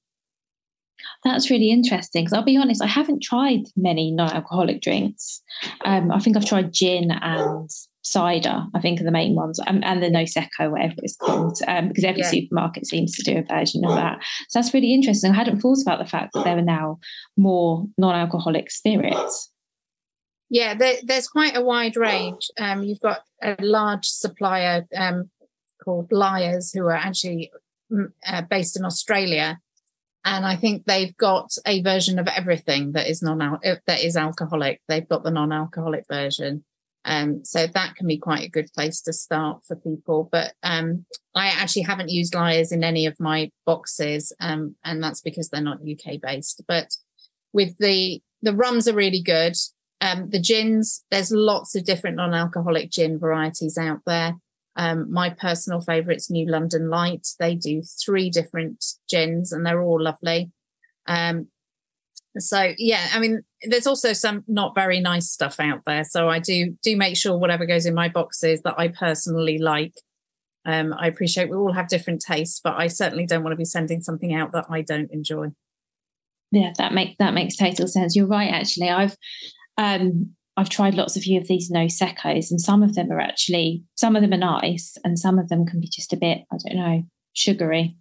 That's 1.24 1.50
really 1.50 1.70
interesting 1.70 2.24
because 2.24 2.32
I'll 2.32 2.44
be 2.44 2.56
honest, 2.56 2.82
I 2.82 2.86
haven't 2.86 3.22
tried 3.22 3.64
many 3.76 4.10
non-alcoholic 4.10 4.80
drinks. 4.80 5.42
Um, 5.84 6.10
I 6.10 6.18
think 6.20 6.36
I've 6.36 6.46
tried 6.46 6.72
gin 6.72 7.10
and 7.10 7.70
cider. 8.02 8.64
I 8.74 8.80
think 8.80 9.00
are 9.00 9.04
the 9.04 9.10
main 9.10 9.34
ones, 9.34 9.60
and, 9.66 9.84
and 9.84 10.02
the 10.02 10.08
Noseko, 10.08 10.70
whatever 10.70 10.94
it's 10.98 11.16
called, 11.16 11.58
um, 11.66 11.88
because 11.88 12.04
every 12.04 12.22
yeah. 12.22 12.30
supermarket 12.30 12.86
seems 12.86 13.12
to 13.16 13.22
do 13.22 13.38
a 13.38 13.42
version 13.42 13.84
of 13.84 13.94
that. 13.96 14.22
So 14.48 14.58
that's 14.58 14.72
really 14.72 14.94
interesting. 14.94 15.32
I 15.32 15.36
hadn't 15.36 15.60
thought 15.60 15.82
about 15.82 15.98
the 15.98 16.10
fact 16.10 16.32
that 16.32 16.44
there 16.44 16.56
are 16.56 16.62
now 16.62 16.98
more 17.36 17.86
non-alcoholic 17.98 18.70
spirits. 18.70 19.50
Yeah, 20.48 20.74
there, 20.74 20.96
there's 21.02 21.28
quite 21.28 21.56
a 21.56 21.62
wide 21.62 21.96
range. 21.96 22.50
Um, 22.58 22.84
you've 22.84 23.00
got 23.00 23.22
a 23.42 23.56
large 23.60 24.06
supplier 24.06 24.86
um, 24.96 25.30
called 25.82 26.12
Lyre's, 26.12 26.72
who 26.72 26.84
are 26.86 26.92
actually 26.92 27.50
mm, 27.92 28.12
uh, 28.26 28.42
based 28.42 28.76
in 28.76 28.84
Australia, 28.84 29.58
and 30.24 30.44
I 30.44 30.56
think 30.56 30.84
they've 30.84 31.16
got 31.16 31.52
a 31.66 31.82
version 31.82 32.18
of 32.18 32.26
everything 32.26 32.92
that 32.92 33.08
is 33.08 33.22
non 33.22 33.40
uh, 33.40 33.76
that 33.86 34.02
is 34.02 34.16
alcoholic. 34.16 34.80
They've 34.88 35.08
got 35.08 35.22
the 35.22 35.30
non-alcoholic 35.30 36.04
version, 36.08 36.64
um, 37.04 37.44
so 37.44 37.66
that 37.68 37.94
can 37.94 38.08
be 38.08 38.18
quite 38.18 38.42
a 38.42 38.50
good 38.50 38.72
place 38.72 39.00
to 39.02 39.12
start 39.12 39.64
for 39.64 39.76
people. 39.76 40.28
But 40.30 40.54
um, 40.64 41.06
I 41.34 41.46
actually 41.46 41.82
haven't 41.82 42.10
used 42.10 42.34
Lyre's 42.34 42.72
in 42.72 42.82
any 42.82 43.06
of 43.06 43.18
my 43.20 43.50
boxes, 43.64 44.32
um, 44.40 44.74
and 44.84 45.02
that's 45.02 45.20
because 45.20 45.48
they're 45.48 45.60
not 45.60 45.78
UK 45.78 46.20
based. 46.20 46.62
But 46.66 46.96
with 47.52 47.78
the 47.78 48.20
the 48.42 48.54
rums 48.54 48.88
are 48.88 48.94
really 48.94 49.22
good. 49.22 49.56
Um, 50.00 50.30
the 50.30 50.40
gins, 50.40 51.04
there's 51.10 51.30
lots 51.32 51.74
of 51.74 51.84
different 51.84 52.16
non-alcoholic 52.16 52.90
gin 52.90 53.18
varieties 53.18 53.78
out 53.78 54.00
there. 54.06 54.34
Um, 54.76 55.10
my 55.10 55.30
personal 55.30 55.80
favourites, 55.80 56.30
New 56.30 56.46
London 56.46 56.90
Light. 56.90 57.26
They 57.38 57.54
do 57.54 57.82
three 58.04 58.28
different 58.28 58.84
gins, 59.08 59.52
and 59.52 59.64
they're 59.64 59.82
all 59.82 60.02
lovely. 60.02 60.50
Um, 61.06 61.48
so 62.38 62.74
yeah, 62.76 63.08
I 63.14 63.18
mean, 63.18 63.42
there's 63.62 63.86
also 63.86 64.12
some 64.12 64.44
not 64.46 64.74
very 64.74 65.00
nice 65.00 65.30
stuff 65.30 65.58
out 65.58 65.82
there. 65.86 66.04
So 66.04 66.28
I 66.28 66.38
do 66.38 66.76
do 66.82 66.96
make 66.96 67.16
sure 67.16 67.38
whatever 67.38 67.64
goes 67.64 67.86
in 67.86 67.94
my 67.94 68.08
boxes 68.08 68.60
that 68.62 68.78
I 68.78 68.88
personally 68.88 69.58
like. 69.58 69.94
Um, 70.66 70.92
I 70.98 71.06
appreciate 71.06 71.48
we 71.48 71.56
all 71.56 71.72
have 71.72 71.88
different 71.88 72.20
tastes, 72.20 72.60
but 72.62 72.74
I 72.76 72.88
certainly 72.88 73.24
don't 73.24 73.44
want 73.44 73.52
to 73.52 73.56
be 73.56 73.64
sending 73.64 74.02
something 74.02 74.34
out 74.34 74.52
that 74.52 74.66
I 74.68 74.82
don't 74.82 75.10
enjoy. 75.12 75.52
Yeah, 76.50 76.72
that 76.78 76.92
makes 76.92 77.16
that 77.18 77.34
makes 77.34 77.56
total 77.56 77.88
sense. 77.88 78.14
You're 78.14 78.26
right. 78.26 78.52
Actually, 78.52 78.90
I've 78.90 79.16
um, 79.78 80.34
I've 80.56 80.70
tried 80.70 80.94
lots 80.94 81.16
of 81.16 81.22
few 81.22 81.38
of 81.38 81.48
these 81.48 81.70
Nosekos, 81.70 82.50
and 82.50 82.60
some 82.60 82.82
of 82.82 82.94
them 82.94 83.10
are 83.10 83.20
actually 83.20 83.82
some 83.94 84.16
of 84.16 84.22
them 84.22 84.32
are 84.32 84.38
nice, 84.38 84.96
and 85.04 85.18
some 85.18 85.38
of 85.38 85.48
them 85.48 85.66
can 85.66 85.80
be 85.80 85.88
just 85.88 86.12
a 86.12 86.16
bit 86.16 86.38
I 86.52 86.56
don't 86.64 86.78
know 86.78 87.02
sugary, 87.34 87.96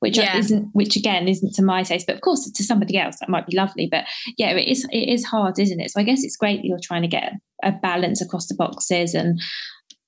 which 0.00 0.18
yeah. 0.18 0.36
isn't 0.36 0.68
which 0.72 0.96
again 0.96 1.26
isn't 1.26 1.54
to 1.54 1.62
my 1.62 1.82
taste, 1.82 2.06
but 2.06 2.16
of 2.16 2.20
course 2.20 2.50
to 2.50 2.64
somebody 2.64 2.98
else 2.98 3.18
that 3.20 3.30
might 3.30 3.46
be 3.46 3.56
lovely. 3.56 3.88
But 3.90 4.04
yeah, 4.36 4.50
it 4.50 4.68
is 4.68 4.86
it 4.90 5.08
is 5.08 5.24
hard, 5.24 5.58
isn't 5.58 5.80
it? 5.80 5.90
So 5.90 6.00
I 6.00 6.04
guess 6.04 6.22
it's 6.22 6.36
great 6.36 6.58
that 6.58 6.66
you're 6.66 6.78
trying 6.82 7.02
to 7.02 7.08
get 7.08 7.32
a 7.62 7.72
balance 7.72 8.20
across 8.20 8.46
the 8.46 8.54
boxes 8.54 9.14
and 9.14 9.40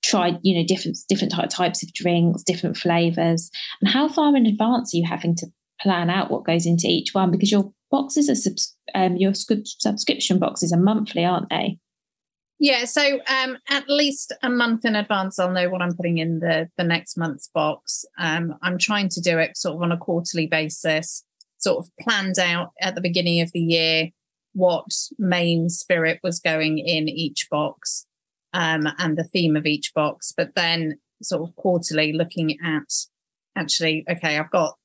try 0.04 0.38
you 0.42 0.56
know 0.56 0.66
different 0.66 0.98
different 1.08 1.32
types 1.50 1.82
of 1.82 1.92
drinks, 1.94 2.42
different 2.42 2.76
flavors, 2.76 3.50
and 3.80 3.90
how 3.90 4.08
far 4.08 4.36
in 4.36 4.44
advance 4.44 4.92
are 4.92 4.98
you 4.98 5.06
having 5.08 5.34
to 5.36 5.46
plan 5.80 6.10
out 6.10 6.30
what 6.30 6.44
goes 6.44 6.66
into 6.66 6.88
each 6.88 7.14
one 7.14 7.30
because 7.30 7.52
your 7.52 7.72
boxes 7.90 8.28
are 8.28 8.34
subs- 8.34 8.76
um, 8.94 9.16
your 9.16 9.34
subscription 9.34 10.38
boxes 10.38 10.72
are 10.72 10.80
monthly, 10.80 11.24
aren't 11.24 11.50
they? 11.50 11.78
Yeah, 12.60 12.86
so 12.86 13.20
um, 13.28 13.58
at 13.68 13.88
least 13.88 14.32
a 14.42 14.50
month 14.50 14.84
in 14.84 14.96
advance, 14.96 15.38
I'll 15.38 15.52
know 15.52 15.70
what 15.70 15.80
I'm 15.80 15.94
putting 15.94 16.18
in 16.18 16.40
the 16.40 16.68
the 16.76 16.84
next 16.84 17.16
month's 17.16 17.48
box. 17.54 18.04
Um, 18.18 18.56
I'm 18.62 18.78
trying 18.78 19.08
to 19.10 19.20
do 19.20 19.38
it 19.38 19.56
sort 19.56 19.76
of 19.76 19.82
on 19.82 19.92
a 19.92 19.96
quarterly 19.96 20.48
basis, 20.48 21.24
sort 21.58 21.78
of 21.78 21.90
planned 22.00 22.38
out 22.38 22.72
at 22.80 22.94
the 22.94 23.00
beginning 23.00 23.40
of 23.40 23.52
the 23.52 23.60
year 23.60 24.10
what 24.54 24.90
main 25.18 25.68
spirit 25.68 26.18
was 26.22 26.40
going 26.40 26.78
in 26.78 27.08
each 27.08 27.46
box 27.48 28.06
um, 28.52 28.88
and 28.98 29.16
the 29.16 29.24
theme 29.24 29.56
of 29.56 29.66
each 29.66 29.92
box, 29.94 30.32
but 30.36 30.54
then 30.56 30.98
sort 31.22 31.48
of 31.48 31.54
quarterly 31.56 32.12
looking 32.12 32.58
at 32.64 32.92
actually, 33.56 34.04
okay, 34.10 34.38
I've 34.38 34.50
got 34.50 34.76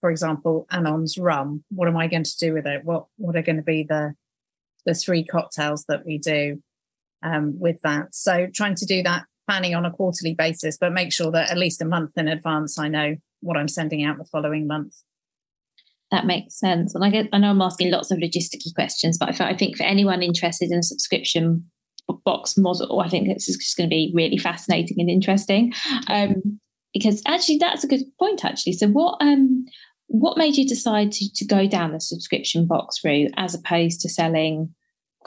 for 0.00 0.10
example, 0.10 0.66
Anon's 0.70 1.18
rum. 1.18 1.64
What 1.70 1.88
am 1.88 1.96
I 1.96 2.06
going 2.06 2.24
to 2.24 2.36
do 2.38 2.52
with 2.52 2.66
it? 2.66 2.84
What 2.84 3.06
what 3.16 3.36
are 3.36 3.42
going 3.42 3.56
to 3.56 3.62
be 3.62 3.84
the 3.88 4.14
the 4.86 4.94
three 4.94 5.24
cocktails 5.24 5.84
that 5.88 6.06
we 6.06 6.18
do 6.18 6.62
um, 7.22 7.58
with 7.58 7.80
that? 7.82 8.14
So 8.14 8.48
trying 8.54 8.76
to 8.76 8.86
do 8.86 9.02
that 9.02 9.24
planning 9.48 9.74
on 9.74 9.86
a 9.86 9.90
quarterly 9.90 10.34
basis, 10.34 10.76
but 10.78 10.92
make 10.92 11.12
sure 11.12 11.30
that 11.32 11.50
at 11.50 11.58
least 11.58 11.82
a 11.82 11.86
month 11.86 12.12
in 12.16 12.28
advance 12.28 12.78
I 12.78 12.88
know 12.88 13.16
what 13.40 13.56
I'm 13.56 13.68
sending 13.68 14.04
out 14.04 14.18
the 14.18 14.24
following 14.24 14.66
month. 14.66 14.94
That 16.10 16.26
makes 16.26 16.58
sense. 16.58 16.94
And 16.94 17.04
I 17.04 17.10
get 17.10 17.28
I 17.32 17.38
know 17.38 17.50
I'm 17.50 17.62
asking 17.62 17.90
lots 17.90 18.10
of 18.10 18.18
logisticy 18.18 18.74
questions, 18.74 19.18
but 19.18 19.40
I 19.40 19.54
think 19.54 19.76
for 19.76 19.84
anyone 19.84 20.22
interested 20.22 20.70
in 20.70 20.78
a 20.78 20.82
subscription 20.82 21.64
box 22.24 22.56
model, 22.56 23.00
I 23.00 23.08
think 23.08 23.28
this 23.28 23.48
is 23.48 23.56
just 23.56 23.76
going 23.76 23.88
to 23.88 23.94
be 23.94 24.12
really 24.14 24.38
fascinating 24.38 25.00
and 25.00 25.10
interesting. 25.10 25.72
Um, 26.08 26.60
because 26.94 27.22
actually 27.26 27.58
that's 27.58 27.84
a 27.84 27.88
good 27.88 28.02
point 28.18 28.44
actually 28.44 28.72
so 28.72 28.88
what 28.88 29.16
um 29.20 29.64
what 30.08 30.38
made 30.38 30.56
you 30.56 30.66
decide 30.66 31.12
to, 31.12 31.32
to 31.34 31.44
go 31.44 31.68
down 31.68 31.92
the 31.92 32.00
subscription 32.00 32.66
box 32.66 33.04
route 33.04 33.32
as 33.36 33.54
opposed 33.54 34.00
to 34.00 34.08
selling 34.08 34.74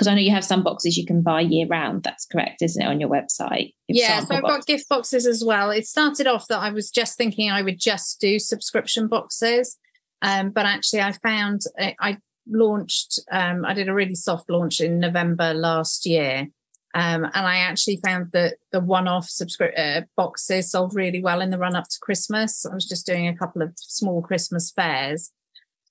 because 0.01 0.07
I 0.07 0.15
know 0.15 0.21
you 0.21 0.31
have 0.31 0.45
some 0.45 0.63
boxes 0.63 0.97
you 0.97 1.05
can 1.05 1.21
buy 1.21 1.41
year 1.41 1.67
round. 1.67 2.03
That's 2.03 2.25
correct, 2.25 2.61
isn't 2.61 2.81
it, 2.81 2.88
on 2.88 3.00
your 3.00 3.09
website? 3.09 3.75
Yeah, 3.88 4.21
so 4.21 4.35
I've 4.35 4.41
boxes. 4.41 4.57
got 4.57 4.65
gift 4.65 4.89
boxes 4.89 5.27
as 5.27 5.43
well. 5.45 5.69
It 5.69 5.85
started 5.85 6.27
off 6.27 6.47
that 6.47 6.59
I 6.59 6.71
was 6.71 6.89
just 6.89 7.17
thinking 7.17 7.51
I 7.51 7.61
would 7.61 7.79
just 7.79 8.19
do 8.19 8.39
subscription 8.39 9.07
boxes, 9.07 9.77
um, 10.21 10.50
but 10.50 10.65
actually 10.65 11.01
I 11.01 11.11
found 11.11 11.61
uh, 11.79 11.91
I 12.00 12.17
launched. 12.47 13.19
Um, 13.31 13.63
I 13.65 13.73
did 13.73 13.89
a 13.89 13.93
really 13.93 14.15
soft 14.15 14.50
launch 14.50 14.81
in 14.81 15.00
November 15.00 15.53
last 15.53 16.05
year, 16.07 16.47
um, 16.93 17.24
and 17.24 17.48
I 17.48 17.57
actually 17.57 18.00
found 18.03 18.31
that 18.33 18.55
the 18.71 18.81
one-off 18.81 19.29
subscription 19.29 19.79
uh, 19.79 20.01
boxes 20.17 20.71
sold 20.71 20.93
really 20.93 21.21
well 21.21 21.41
in 21.41 21.50
the 21.50 21.57
run-up 21.57 21.86
to 21.86 22.00
Christmas. 22.01 22.65
I 22.65 22.74
was 22.74 22.88
just 22.88 23.05
doing 23.05 23.27
a 23.27 23.36
couple 23.36 23.62
of 23.62 23.74
small 23.77 24.21
Christmas 24.21 24.71
fairs, 24.71 25.31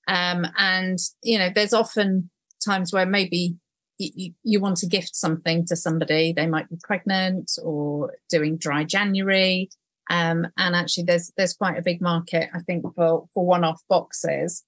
um, 0.07 0.45
and 0.57 0.99
you 1.23 1.39
know, 1.39 1.49
there's 1.53 1.73
often 1.73 2.29
times 2.63 2.93
where 2.93 3.07
maybe 3.07 3.55
you, 3.97 4.33
you 4.43 4.59
want 4.59 4.77
to 4.77 4.87
gift 4.87 5.15
something 5.15 5.65
to 5.67 5.75
somebody. 5.75 6.33
They 6.33 6.47
might 6.47 6.69
be 6.69 6.77
pregnant 6.83 7.51
or 7.63 8.13
doing 8.29 8.57
dry 8.57 8.83
January, 8.83 9.69
um, 10.11 10.47
and 10.57 10.75
actually, 10.75 11.05
there's 11.05 11.31
there's 11.35 11.53
quite 11.53 11.79
a 11.79 11.83
big 11.83 11.99
market, 12.01 12.49
I 12.53 12.59
think, 12.59 12.83
for 12.93 13.25
for 13.33 13.45
one-off 13.45 13.81
boxes. 13.89 14.63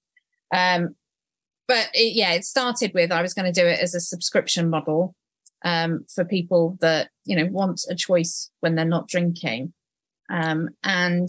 Um, 0.52 0.96
but 1.68 1.90
it, 1.94 2.14
yeah, 2.16 2.32
it 2.32 2.44
started 2.44 2.92
with 2.92 3.12
I 3.12 3.22
was 3.22 3.34
going 3.34 3.52
to 3.52 3.60
do 3.60 3.66
it 3.66 3.78
as 3.80 3.94
a 3.94 4.00
subscription 4.00 4.68
model 4.68 5.14
um, 5.64 6.04
for 6.14 6.24
people 6.24 6.76
that 6.80 7.10
you 7.24 7.36
know 7.36 7.46
want 7.46 7.82
a 7.88 7.94
choice 7.94 8.50
when 8.60 8.74
they're 8.74 8.84
not 8.84 9.08
drinking. 9.08 9.72
Um, 10.30 10.70
and 10.82 11.28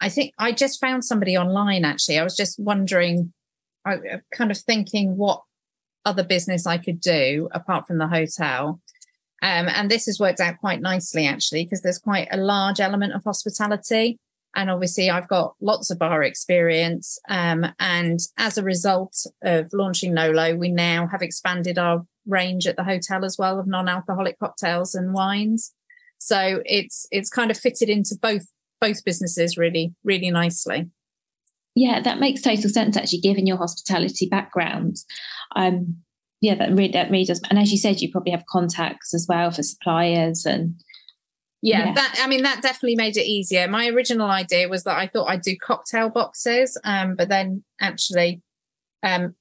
I 0.00 0.08
think 0.08 0.32
I 0.38 0.52
just 0.52 0.80
found 0.80 1.04
somebody 1.04 1.36
online. 1.36 1.84
Actually, 1.84 2.18
I 2.18 2.24
was 2.24 2.36
just 2.36 2.58
wondering, 2.58 3.32
I 3.84 3.98
kind 4.32 4.50
of 4.50 4.58
thinking 4.58 5.16
what 5.16 5.42
other 6.04 6.24
business 6.24 6.66
I 6.66 6.78
could 6.78 7.00
do 7.00 7.48
apart 7.52 7.86
from 7.86 7.98
the 7.98 8.06
hotel. 8.06 8.80
Um, 9.42 9.68
and 9.68 9.90
this 9.90 10.06
has 10.06 10.18
worked 10.18 10.40
out 10.40 10.58
quite 10.60 10.80
nicely 10.80 11.26
actually 11.26 11.64
because 11.64 11.82
there's 11.82 11.98
quite 11.98 12.28
a 12.30 12.38
large 12.38 12.80
element 12.80 13.12
of 13.12 13.22
hospitality 13.22 14.18
and 14.54 14.70
obviously 14.70 15.10
i've 15.10 15.28
got 15.28 15.54
lots 15.60 15.90
of 15.90 15.98
bar 15.98 16.22
experience 16.22 17.18
um, 17.28 17.66
and 17.78 18.18
as 18.38 18.56
a 18.56 18.64
result 18.64 19.26
of 19.42 19.68
launching 19.74 20.14
nolo 20.14 20.56
we 20.56 20.70
now 20.70 21.06
have 21.06 21.20
expanded 21.20 21.78
our 21.78 22.06
range 22.26 22.66
at 22.66 22.76
the 22.76 22.84
hotel 22.84 23.24
as 23.24 23.36
well 23.38 23.58
of 23.58 23.66
non-alcoholic 23.66 24.38
cocktails 24.38 24.94
and 24.94 25.12
wines. 25.12 25.72
So 26.18 26.62
it's 26.64 27.06
it's 27.10 27.30
kind 27.30 27.50
of 27.50 27.58
fitted 27.58 27.88
into 27.88 28.16
both 28.20 28.46
both 28.80 29.04
businesses 29.04 29.56
really 29.56 29.94
really 30.04 30.30
nicely. 30.30 30.90
Yeah, 31.74 32.00
that 32.00 32.20
makes 32.20 32.40
total 32.40 32.70
sense 32.70 32.96
actually, 32.96 33.20
given 33.20 33.46
your 33.46 33.58
hospitality 33.58 34.26
background. 34.30 34.96
Um, 35.54 35.98
yeah, 36.40 36.54
that 36.54 36.70
really 36.70 36.92
that 36.92 37.10
really 37.10 37.24
does. 37.24 37.42
And 37.50 37.58
as 37.58 37.70
you 37.70 37.78
said, 37.78 38.00
you 38.00 38.10
probably 38.10 38.32
have 38.32 38.44
contacts 38.50 39.14
as 39.14 39.26
well 39.28 39.50
for 39.50 39.62
suppliers 39.62 40.46
and 40.46 40.74
yeah, 41.62 41.86
yeah, 41.86 41.94
that 41.94 42.20
I 42.22 42.28
mean 42.28 42.42
that 42.42 42.62
definitely 42.62 42.96
made 42.96 43.16
it 43.16 43.26
easier. 43.26 43.66
My 43.66 43.88
original 43.88 44.30
idea 44.30 44.68
was 44.68 44.84
that 44.84 44.96
I 44.96 45.06
thought 45.06 45.28
I'd 45.28 45.42
do 45.42 45.56
cocktail 45.56 46.10
boxes, 46.10 46.78
um, 46.84 47.16
but 47.16 47.28
then 47.28 47.64
actually 47.80 48.42
um, 49.02 49.34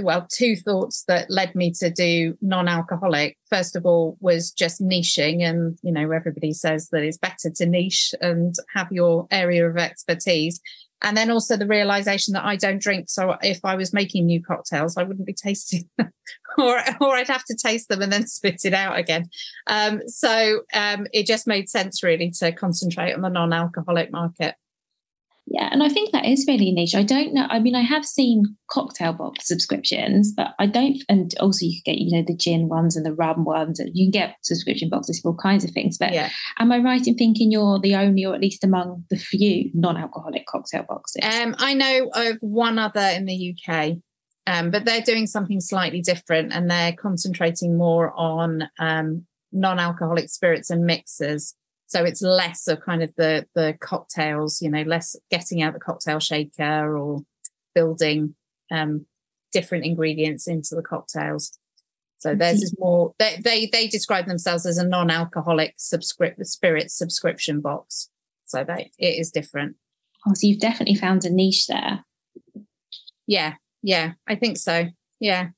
well, 0.00 0.26
two 0.30 0.56
thoughts 0.56 1.04
that 1.06 1.30
led 1.30 1.54
me 1.54 1.72
to 1.78 1.90
do 1.90 2.36
non-alcoholic. 2.40 3.36
First 3.48 3.76
of 3.76 3.86
all, 3.86 4.16
was 4.20 4.50
just 4.50 4.80
niching, 4.80 5.42
and 5.42 5.78
you 5.82 5.92
know, 5.92 6.10
everybody 6.10 6.52
says 6.52 6.88
that 6.90 7.02
it's 7.02 7.18
better 7.18 7.50
to 7.56 7.66
niche 7.66 8.14
and 8.20 8.54
have 8.74 8.88
your 8.90 9.26
area 9.30 9.68
of 9.68 9.76
expertise. 9.76 10.60
And 11.02 11.16
then 11.16 11.30
also 11.30 11.56
the 11.56 11.66
realization 11.66 12.32
that 12.32 12.46
I 12.46 12.56
don't 12.56 12.80
drink, 12.80 13.10
so 13.10 13.36
if 13.42 13.60
I 13.62 13.74
was 13.74 13.92
making 13.92 14.24
new 14.24 14.42
cocktails, 14.42 14.96
I 14.96 15.02
wouldn't 15.02 15.26
be 15.26 15.34
tasting 15.34 15.88
them, 15.98 16.10
or 16.58 16.80
or 17.00 17.14
I'd 17.14 17.28
have 17.28 17.44
to 17.44 17.56
taste 17.56 17.88
them 17.88 18.02
and 18.02 18.12
then 18.12 18.26
spit 18.26 18.62
it 18.64 18.74
out 18.74 18.98
again. 18.98 19.26
Um, 19.66 20.00
so 20.08 20.62
um, 20.72 21.06
it 21.12 21.26
just 21.26 21.46
made 21.46 21.68
sense 21.68 22.02
really 22.02 22.30
to 22.38 22.52
concentrate 22.52 23.12
on 23.12 23.20
the 23.20 23.28
non-alcoholic 23.28 24.10
market. 24.10 24.54
Yeah, 25.46 25.68
and 25.70 25.82
I 25.82 25.90
think 25.90 26.12
that 26.12 26.24
is 26.24 26.46
really 26.48 26.72
niche. 26.72 26.94
I 26.94 27.02
don't 27.02 27.34
know. 27.34 27.46
I 27.50 27.58
mean, 27.58 27.74
I 27.74 27.82
have 27.82 28.06
seen 28.06 28.56
cocktail 28.70 29.12
box 29.12 29.46
subscriptions, 29.46 30.32
but 30.34 30.54
I 30.58 30.66
don't. 30.66 31.02
And 31.06 31.34
also, 31.38 31.66
you 31.66 31.82
can 31.82 31.92
get 31.92 32.00
you 32.00 32.16
know 32.16 32.24
the 32.26 32.36
gin 32.36 32.68
ones 32.68 32.96
and 32.96 33.04
the 33.04 33.12
rum 33.12 33.44
ones, 33.44 33.78
and 33.78 33.90
you 33.92 34.06
can 34.06 34.10
get 34.10 34.36
subscription 34.42 34.88
boxes 34.88 35.20
for 35.20 35.32
all 35.32 35.36
kinds 35.36 35.62
of 35.62 35.70
things. 35.70 35.98
But 35.98 36.14
yeah. 36.14 36.30
am 36.58 36.72
I 36.72 36.78
right 36.78 37.06
in 37.06 37.14
thinking 37.16 37.52
you're 37.52 37.78
the 37.78 37.94
only, 37.94 38.24
or 38.24 38.34
at 38.34 38.40
least 38.40 38.64
among 38.64 39.04
the 39.10 39.18
few, 39.18 39.70
non-alcoholic 39.74 40.46
cocktail 40.46 40.86
boxes? 40.88 41.22
Um, 41.22 41.54
I 41.58 41.74
know 41.74 42.10
of 42.14 42.38
one 42.40 42.78
other 42.78 43.06
in 43.14 43.26
the 43.26 43.54
UK, 43.54 43.96
um, 44.46 44.70
but 44.70 44.86
they're 44.86 45.02
doing 45.02 45.26
something 45.26 45.60
slightly 45.60 46.00
different, 46.00 46.54
and 46.54 46.70
they're 46.70 46.94
concentrating 46.94 47.76
more 47.76 48.14
on 48.16 48.70
um, 48.78 49.26
non-alcoholic 49.52 50.30
spirits 50.30 50.70
and 50.70 50.86
mixers. 50.86 51.54
So 51.86 52.04
it's 52.04 52.22
less 52.22 52.66
of 52.66 52.80
kind 52.80 53.02
of 53.02 53.14
the 53.16 53.46
the 53.54 53.76
cocktails, 53.80 54.60
you 54.62 54.70
know, 54.70 54.82
less 54.82 55.16
getting 55.30 55.62
out 55.62 55.74
the 55.74 55.80
cocktail 55.80 56.18
shaker 56.18 56.96
or 56.96 57.20
building 57.74 58.34
um, 58.70 59.06
different 59.52 59.84
ingredients 59.84 60.48
into 60.48 60.74
the 60.74 60.82
cocktails. 60.82 61.58
So 62.18 62.34
theirs 62.34 62.62
is 62.62 62.74
more 62.78 63.12
they 63.18 63.38
they, 63.44 63.66
they 63.66 63.86
describe 63.86 64.26
themselves 64.26 64.64
as 64.64 64.78
a 64.78 64.86
non-alcoholic 64.86 65.74
subscript 65.76 66.44
spirit 66.46 66.90
subscription 66.90 67.60
box. 67.60 68.08
So 68.46 68.64
they 68.64 68.90
it 68.98 69.18
is 69.20 69.30
different. 69.30 69.76
Oh, 70.26 70.32
so 70.34 70.46
you've 70.46 70.60
definitely 70.60 70.94
found 70.94 71.24
a 71.24 71.30
niche 71.30 71.66
there. 71.66 72.04
Yeah, 73.26 73.54
yeah, 73.82 74.12
I 74.26 74.36
think 74.36 74.56
so. 74.56 74.86
Yeah. 75.20 75.48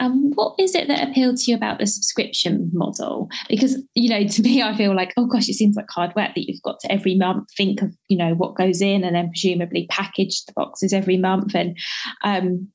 Um, 0.00 0.32
what 0.34 0.54
is 0.58 0.74
it 0.74 0.88
that 0.88 1.08
appealed 1.08 1.36
to 1.38 1.50
you 1.50 1.56
about 1.56 1.78
the 1.78 1.86
subscription 1.86 2.70
model? 2.72 3.28
Because, 3.48 3.82
you 3.94 4.10
know, 4.10 4.26
to 4.28 4.42
me, 4.42 4.62
I 4.62 4.76
feel 4.76 4.94
like, 4.94 5.12
oh 5.16 5.26
gosh, 5.26 5.48
it 5.48 5.54
seems 5.54 5.76
like 5.76 5.90
hard 5.90 6.14
work 6.16 6.34
that 6.34 6.48
you've 6.48 6.62
got 6.62 6.80
to 6.80 6.92
every 6.92 7.14
month 7.14 7.48
think 7.56 7.82
of, 7.82 7.94
you 8.08 8.16
know, 8.16 8.34
what 8.34 8.56
goes 8.56 8.80
in 8.80 9.04
and 9.04 9.14
then 9.14 9.30
presumably 9.30 9.86
package 9.90 10.44
the 10.44 10.52
boxes 10.54 10.92
every 10.92 11.16
month. 11.16 11.54
And 11.54 11.76
um, 12.22 12.68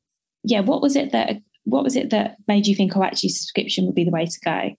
yeah, 0.44 0.62
what 0.62 0.82
was 0.82 0.96
it 0.96 1.12
that 1.12 1.38
what 1.66 1.84
was 1.84 1.96
it 1.96 2.10
that 2.10 2.38
made 2.48 2.66
you 2.66 2.76
think, 2.76 2.96
oh, 2.96 3.04
actually, 3.04 3.30
subscription 3.30 3.86
would 3.86 3.96
be 3.96 4.06
the 4.06 4.12
way 4.12 4.26
to 4.26 4.40
go? 4.44 4.72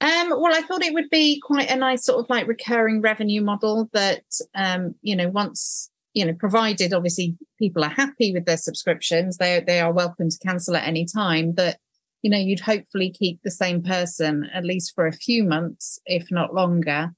Um, 0.00 0.30
well, 0.30 0.52
I 0.52 0.62
thought 0.62 0.82
it 0.82 0.94
would 0.94 1.10
be 1.10 1.40
quite 1.40 1.70
a 1.70 1.76
nice 1.76 2.04
sort 2.04 2.18
of 2.18 2.28
like 2.28 2.48
recurring 2.48 3.00
revenue 3.00 3.40
model 3.40 3.88
that, 3.92 4.24
um, 4.54 4.96
you 5.00 5.14
know, 5.14 5.28
once 5.28 5.91
you 6.14 6.26
know, 6.26 6.34
provided 6.34 6.92
obviously 6.92 7.36
people 7.58 7.84
are 7.84 7.90
happy 7.90 8.32
with 8.32 8.44
their 8.44 8.56
subscriptions, 8.56 9.38
they 9.38 9.62
they 9.66 9.80
are 9.80 9.92
welcome 9.92 10.28
to 10.28 10.38
cancel 10.38 10.76
at 10.76 10.86
any 10.86 11.06
time. 11.06 11.52
But 11.52 11.78
you 12.22 12.30
know, 12.30 12.38
you'd 12.38 12.60
hopefully 12.60 13.10
keep 13.10 13.40
the 13.42 13.50
same 13.50 13.82
person 13.82 14.48
at 14.54 14.64
least 14.64 14.94
for 14.94 15.06
a 15.06 15.12
few 15.12 15.42
months, 15.42 16.00
if 16.06 16.30
not 16.30 16.54
longer, 16.54 17.10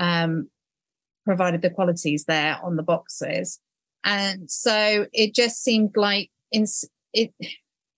um, 0.00 0.48
provided 1.24 1.62
the 1.62 1.70
quality's 1.70 2.24
there 2.24 2.58
on 2.62 2.76
the 2.76 2.82
boxes. 2.82 3.60
And 4.04 4.50
so 4.50 5.06
it 5.12 5.34
just 5.34 5.62
seemed 5.62 5.96
like 5.96 6.30
in, 6.50 6.64
it 7.12 7.32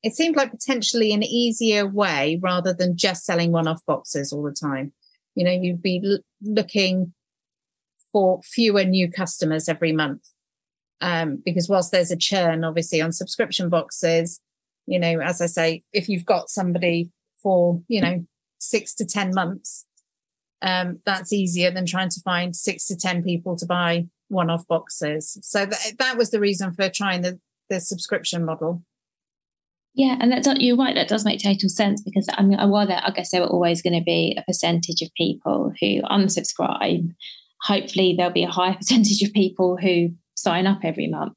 it 0.03 0.15
seemed 0.15 0.37
like 0.37 0.51
potentially 0.51 1.13
an 1.13 1.23
easier 1.23 1.87
way 1.87 2.39
rather 2.43 2.73
than 2.73 2.97
just 2.97 3.25
selling 3.25 3.53
one-off 3.53 3.85
boxes 3.87 4.33
all 4.33 4.43
the 4.43 4.53
time. 4.53 4.93
You 5.35 5.45
know, 5.45 5.53
you'd 5.53 5.83
be 5.83 6.01
l- 6.05 6.19
looking 6.43 7.13
for 8.11 8.41
fewer 8.43 8.85
new 8.85 9.11
customers 9.11 9.69
every 9.69 9.93
month 9.93 10.27
um, 11.01 11.43
because 11.45 11.69
whilst 11.69 11.93
there's 11.93 12.11
a 12.11 12.17
churn, 12.17 12.65
obviously, 12.65 13.01
on 13.01 13.13
subscription 13.13 13.69
boxes, 13.69 14.41
you 14.87 14.99
know, 14.99 15.21
as 15.21 15.41
I 15.41 15.47
say, 15.47 15.83
if 15.93 16.09
you've 16.09 16.27
got 16.27 16.51
somebody 16.51 17.11
for, 17.43 17.81
you 17.89 18.01
know, 18.01 18.25
six 18.59 18.95
to 18.97 19.07
10 19.07 19.33
months, 19.35 19.87
um, 20.63 21.01
that's 21.07 21.33
easier 21.33 21.71
than 21.71 21.87
trying 21.87 22.11
to 22.11 22.21
find 22.21 22.55
six 22.55 22.87
to 22.87 22.97
10 22.97 23.23
people 23.23 23.57
to 23.57 23.67
buy 23.67 24.07
one 24.29 24.51
off 24.51 24.67
boxes. 24.67 25.39
So 25.43 25.67
th- 25.67 25.97
that 25.99 26.17
was 26.17 26.31
the 26.31 26.41
reason 26.41 26.73
for 26.75 26.89
trying 26.89 27.23
the, 27.23 27.41
the 27.69 27.81
subscription 27.81 28.45
model. 28.45 28.83
Yeah, 29.95 30.17
and 30.21 30.31
that's 30.31 30.49
you're 30.61 30.77
right. 30.77 30.95
That 30.95 31.09
does 31.09 31.25
make 31.25 31.43
total 31.43 31.69
sense 31.69 32.01
because 32.01 32.29
I 32.33 32.43
mean, 32.43 32.59
while 32.71 32.87
there, 32.87 33.01
I 33.03 33.11
guess 33.11 33.33
there 33.33 33.43
are 33.43 33.49
always 33.49 33.83
going 33.83 33.99
to 33.99 34.05
be 34.05 34.37
a 34.39 34.43
percentage 34.45 35.03
of 35.03 35.13
people 35.17 35.73
who 35.81 36.03
unsubscribe. 36.03 37.11
Hopefully, 37.63 38.15
there'll 38.17 38.33
be 38.33 38.45
a 38.45 38.51
higher 38.51 38.75
percentage 38.79 39.21
of 39.23 39.33
people 39.33 39.77
who 39.77 40.11
sign 40.41 40.67
up 40.67 40.81
every 40.85 41.09
month. 41.09 41.35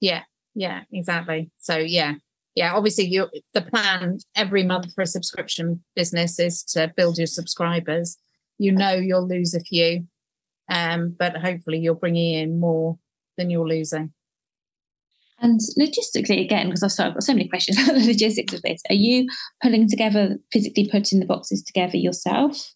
Yeah, 0.00 0.22
yeah, 0.54 0.82
exactly. 0.92 1.50
So 1.58 1.76
yeah, 1.76 2.14
yeah. 2.54 2.74
Obviously, 2.74 3.06
you 3.06 3.28
the 3.52 3.62
plan 3.62 4.18
every 4.36 4.64
month 4.64 4.94
for 4.94 5.02
a 5.02 5.06
subscription 5.06 5.82
business 5.94 6.38
is 6.38 6.62
to 6.64 6.92
build 6.96 7.18
your 7.18 7.26
subscribers. 7.26 8.16
You 8.58 8.72
know 8.72 8.92
you'll 8.92 9.26
lose 9.26 9.54
a 9.54 9.60
few, 9.60 10.06
um, 10.70 11.14
but 11.18 11.36
hopefully 11.36 11.78
you're 11.78 11.94
bringing 11.94 12.34
in 12.34 12.60
more 12.60 12.98
than 13.36 13.50
you're 13.50 13.68
losing. 13.68 14.12
And 15.40 15.60
logistically, 15.78 16.42
again, 16.44 16.68
because 16.68 16.82
I've 16.82 17.12
got 17.12 17.22
so 17.22 17.32
many 17.34 17.48
questions 17.48 17.78
about 17.82 17.98
the 17.98 18.06
logistics 18.06 18.54
of 18.54 18.62
this, 18.62 18.80
are 18.88 18.94
you 18.94 19.28
pulling 19.62 19.88
together, 19.88 20.38
physically 20.52 20.88
putting 20.90 21.20
the 21.20 21.26
boxes 21.26 21.62
together 21.62 21.96
yourself? 21.96 22.72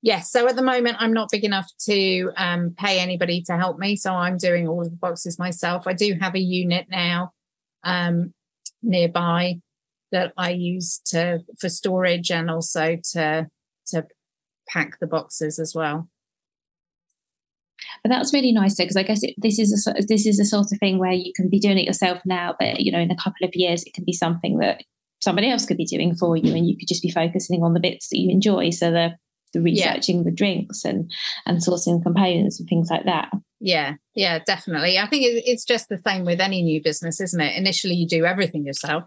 Yes. 0.00 0.30
So 0.30 0.46
at 0.46 0.54
the 0.54 0.62
moment, 0.62 0.96
I'm 1.00 1.12
not 1.12 1.30
big 1.30 1.44
enough 1.44 1.68
to 1.86 2.30
um, 2.36 2.74
pay 2.78 3.00
anybody 3.00 3.42
to 3.46 3.56
help 3.56 3.78
me. 3.78 3.96
So 3.96 4.12
I'm 4.12 4.36
doing 4.36 4.68
all 4.68 4.82
of 4.82 4.90
the 4.90 4.96
boxes 4.96 5.38
myself. 5.38 5.86
I 5.86 5.92
do 5.92 6.16
have 6.20 6.36
a 6.36 6.40
unit 6.40 6.86
now 6.88 7.32
um, 7.82 8.32
nearby 8.82 9.56
that 10.12 10.32
I 10.36 10.50
use 10.50 11.00
to 11.06 11.40
for 11.60 11.68
storage 11.68 12.30
and 12.30 12.50
also 12.50 12.96
to 13.12 13.48
to 13.88 14.06
pack 14.68 14.98
the 15.00 15.06
boxes 15.06 15.58
as 15.58 15.74
well. 15.74 16.08
But 18.02 18.10
that's 18.10 18.32
really 18.32 18.52
nice 18.52 18.76
though, 18.76 18.84
because 18.84 18.96
I 18.96 19.02
guess 19.02 19.22
it, 19.22 19.34
this 19.36 19.58
is 19.58 19.86
a 19.86 20.02
this 20.06 20.26
is 20.26 20.38
a 20.38 20.44
sort 20.44 20.70
of 20.72 20.78
thing 20.78 20.98
where 20.98 21.12
you 21.12 21.32
can 21.34 21.48
be 21.48 21.58
doing 21.58 21.78
it 21.78 21.86
yourself 21.86 22.20
now, 22.24 22.54
but 22.58 22.80
you 22.80 22.92
know, 22.92 23.00
in 23.00 23.10
a 23.10 23.16
couple 23.16 23.46
of 23.46 23.50
years, 23.54 23.82
it 23.84 23.94
can 23.94 24.04
be 24.04 24.12
something 24.12 24.58
that 24.58 24.82
somebody 25.20 25.50
else 25.50 25.66
could 25.66 25.76
be 25.76 25.84
doing 25.84 26.14
for 26.14 26.36
you, 26.36 26.54
and 26.54 26.68
you 26.68 26.76
could 26.76 26.88
just 26.88 27.02
be 27.02 27.10
focusing 27.10 27.62
on 27.62 27.74
the 27.74 27.80
bits 27.80 28.08
that 28.08 28.18
you 28.18 28.30
enjoy. 28.30 28.70
So 28.70 28.90
the 28.90 29.16
the 29.52 29.60
researching 29.60 30.18
yeah. 30.18 30.22
the 30.24 30.30
drinks 30.30 30.84
and 30.84 31.10
and 31.46 31.58
sourcing 31.58 32.02
components 32.02 32.58
and 32.58 32.68
things 32.68 32.88
like 32.90 33.04
that 33.04 33.30
yeah 33.60 33.94
yeah 34.14 34.38
definitely 34.46 34.98
i 34.98 35.06
think 35.06 35.24
it's 35.24 35.64
just 35.64 35.88
the 35.88 36.00
same 36.06 36.24
with 36.24 36.40
any 36.40 36.62
new 36.62 36.82
business 36.82 37.20
isn't 37.20 37.40
it 37.40 37.56
initially 37.56 37.94
you 37.94 38.06
do 38.06 38.24
everything 38.24 38.64
yourself 38.64 39.04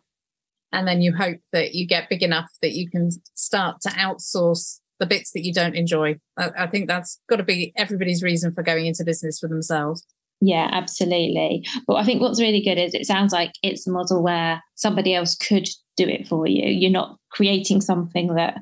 and 0.73 0.87
then 0.87 1.01
you 1.01 1.13
hope 1.13 1.39
that 1.51 1.73
you 1.73 1.85
get 1.85 2.09
big 2.09 2.23
enough 2.23 2.49
that 2.61 2.73
you 2.73 2.89
can 2.89 3.09
start 3.35 3.81
to 3.81 3.89
outsource 3.89 4.79
the 4.99 5.05
bits 5.05 5.31
that 5.31 5.45
you 5.45 5.53
don't 5.53 5.75
enjoy 5.75 6.15
i, 6.37 6.49
I 6.59 6.67
think 6.67 6.87
that's 6.87 7.19
got 7.29 7.37
to 7.37 7.43
be 7.43 7.73
everybody's 7.77 8.23
reason 8.23 8.53
for 8.53 8.63
going 8.63 8.85
into 8.85 9.03
business 9.03 9.39
for 9.39 9.47
themselves 9.47 10.05
yeah, 10.41 10.69
absolutely. 10.71 11.63
But 11.85 11.95
I 11.95 12.03
think 12.03 12.19
what's 12.19 12.41
really 12.41 12.61
good 12.61 12.79
is 12.79 12.95
it 12.95 13.05
sounds 13.05 13.31
like 13.31 13.51
it's 13.61 13.85
a 13.87 13.91
model 13.91 14.23
where 14.23 14.61
somebody 14.73 15.13
else 15.13 15.35
could 15.35 15.69
do 15.95 16.07
it 16.07 16.27
for 16.27 16.47
you. 16.47 16.67
You're 16.67 16.89
not 16.89 17.17
creating 17.29 17.81
something 17.81 18.33
that 18.33 18.57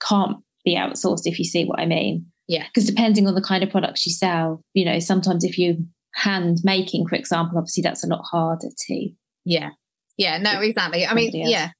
can't 0.00 0.38
be 0.64 0.76
outsourced 0.76 1.26
if 1.26 1.38
you 1.38 1.44
see 1.44 1.64
what 1.64 1.80
I 1.80 1.86
mean. 1.86 2.26
Yeah. 2.48 2.66
Because 2.66 2.86
depending 2.88 3.26
on 3.26 3.34
the 3.34 3.42
kind 3.42 3.62
of 3.62 3.70
products 3.70 4.04
you 4.06 4.12
sell, 4.12 4.62
you 4.74 4.84
know, 4.84 4.98
sometimes 4.98 5.44
if 5.44 5.58
you 5.58 5.86
hand 6.14 6.58
making, 6.64 7.06
for 7.06 7.14
example, 7.14 7.58
obviously 7.58 7.82
that's 7.82 8.04
a 8.04 8.08
lot 8.08 8.24
harder 8.30 8.68
to. 8.86 9.08
Yeah. 9.44 9.70
Yeah. 10.16 10.38
No, 10.38 10.60
exactly. 10.60 11.06
I 11.06 11.14
mean, 11.14 11.30
yeah. 11.32 11.70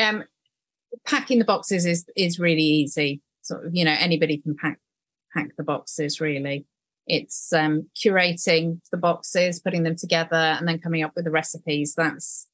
Um, 0.00 0.24
packing 1.06 1.38
the 1.38 1.44
boxes 1.44 1.86
is 1.86 2.06
is 2.16 2.38
really 2.38 2.62
easy. 2.62 3.20
Sort 3.42 3.66
of, 3.66 3.74
you 3.74 3.84
know, 3.84 3.94
anybody 3.98 4.38
can 4.38 4.56
pack 4.56 4.78
pack 5.34 5.48
the 5.56 5.64
boxes. 5.64 6.20
Really, 6.20 6.66
it's 7.06 7.52
um, 7.52 7.88
curating 7.96 8.80
the 8.90 8.96
boxes, 8.96 9.60
putting 9.60 9.82
them 9.82 9.96
together, 9.96 10.36
and 10.36 10.66
then 10.66 10.78
coming 10.78 11.02
up 11.02 11.12
with 11.14 11.24
the 11.24 11.30
recipes. 11.30 11.94
That's 11.96 12.46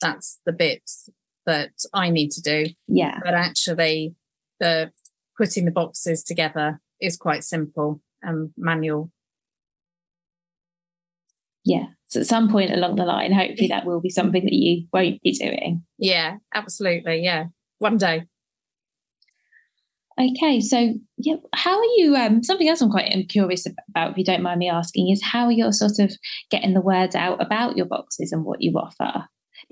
that's 0.00 0.40
the 0.44 0.52
bit 0.52 0.88
that 1.46 1.72
I 1.92 2.10
need 2.10 2.30
to 2.32 2.42
do. 2.42 2.66
Yeah. 2.86 3.18
But 3.24 3.34
actually, 3.34 4.14
the 4.60 4.92
putting 5.36 5.64
the 5.64 5.70
boxes 5.70 6.22
together 6.22 6.80
is 7.00 7.16
quite 7.16 7.44
simple 7.44 8.00
and 8.22 8.50
manual. 8.56 9.10
Yeah. 11.64 11.86
So 12.06 12.20
at 12.20 12.26
some 12.26 12.50
point 12.50 12.72
along 12.72 12.96
the 12.96 13.04
line, 13.04 13.32
hopefully 13.32 13.68
that 13.68 13.86
will 13.86 14.00
be 14.00 14.10
something 14.10 14.44
that 14.44 14.52
you 14.52 14.86
won't 14.92 15.20
be 15.22 15.32
doing. 15.32 15.82
Yeah, 15.98 16.36
absolutely. 16.54 17.22
Yeah. 17.24 17.46
One 17.78 17.96
day. 17.96 18.24
Okay, 20.20 20.60
so 20.60 20.94
yeah, 21.16 21.36
how 21.54 21.76
are 21.76 21.92
you? 21.96 22.14
Um, 22.14 22.44
something 22.44 22.68
else 22.68 22.80
I'm 22.80 22.90
quite 22.90 23.12
curious 23.28 23.66
about, 23.88 24.12
if 24.12 24.18
you 24.18 24.24
don't 24.24 24.42
mind 24.42 24.60
me 24.60 24.70
asking, 24.70 25.10
is 25.10 25.20
how 25.24 25.48
you're 25.48 25.72
sort 25.72 25.98
of 25.98 26.12
getting 26.52 26.72
the 26.72 26.80
word 26.80 27.16
out 27.16 27.42
about 27.42 27.76
your 27.76 27.86
boxes 27.86 28.30
and 28.30 28.44
what 28.44 28.62
you 28.62 28.72
offer 28.76 29.24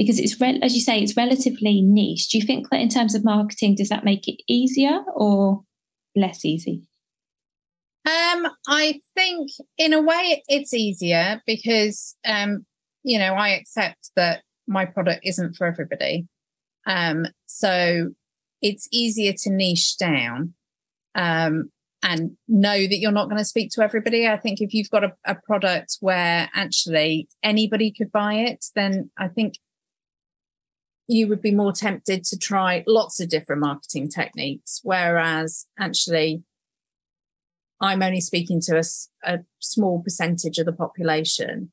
because 0.03 0.19
it's 0.19 0.41
re- 0.41 0.59
as 0.63 0.75
you 0.75 0.81
say 0.81 1.01
it's 1.01 1.17
relatively 1.17 1.81
niche. 1.81 2.29
Do 2.29 2.39
you 2.39 2.45
think 2.45 2.71
that 2.71 2.81
in 2.81 2.89
terms 2.89 3.15
of 3.15 3.25
marketing 3.25 3.77
does 3.77 3.89
that 3.89 4.05
make 4.05 4.27
it 4.27 4.43
easier 4.49 5.03
or 5.15 5.63
less 6.17 6.45
easy? 6.45 6.83
Um 8.05 8.49
i 8.67 9.01
think 9.15 9.51
in 9.79 9.93
a 9.93 10.03
way 10.03 10.43
it's 10.49 10.75
easier 10.75 11.41
because 11.47 12.17
um 12.25 12.67
you 13.05 13.17
know 13.17 13.35
i 13.35 13.51
accept 13.51 14.11
that 14.17 14.43
my 14.67 14.85
product 14.85 15.21
isn't 15.25 15.55
for 15.55 15.67
everybody. 15.67 16.27
Um 16.87 17.27
so 17.47 18.11
it's 18.61 18.89
easier 18.91 19.35
to 19.39 19.51
niche 19.51 19.97
down 19.99 20.55
um 21.15 21.71
and 22.03 22.33
know 22.49 22.77
that 22.77 22.99
you're 22.99 23.13
not 23.13 23.27
going 23.27 23.39
to 23.39 23.45
speak 23.45 23.71
to 23.71 23.83
everybody. 23.83 24.27
I 24.27 24.37
think 24.37 24.61
if 24.61 24.75
you've 24.75 24.91
got 24.91 25.05
a, 25.05 25.13
a 25.25 25.37
product 25.37 25.99
where 26.01 26.51
actually 26.53 27.29
anybody 27.45 27.93
could 27.97 28.11
buy 28.11 28.35
it, 28.35 28.65
then 28.75 29.11
I 29.17 29.29
think 29.29 29.55
you 31.13 31.29
would 31.29 31.43
be 31.43 31.55
more 31.55 31.73
tempted 31.73 32.25
to 32.25 32.39
try 32.39 32.83
lots 32.87 33.21
of 33.21 33.29
different 33.29 33.61
marketing 33.61 34.09
techniques. 34.09 34.81
Whereas 34.83 35.67
actually, 35.79 36.43
I'm 37.81 38.03
only 38.03 38.21
speaking 38.21 38.61
to 38.63 38.79
a, 38.79 38.83
a 39.25 39.41
small 39.61 40.03
percentage 40.03 40.59
of 40.59 40.67
the 40.67 40.73
population. 40.73 41.71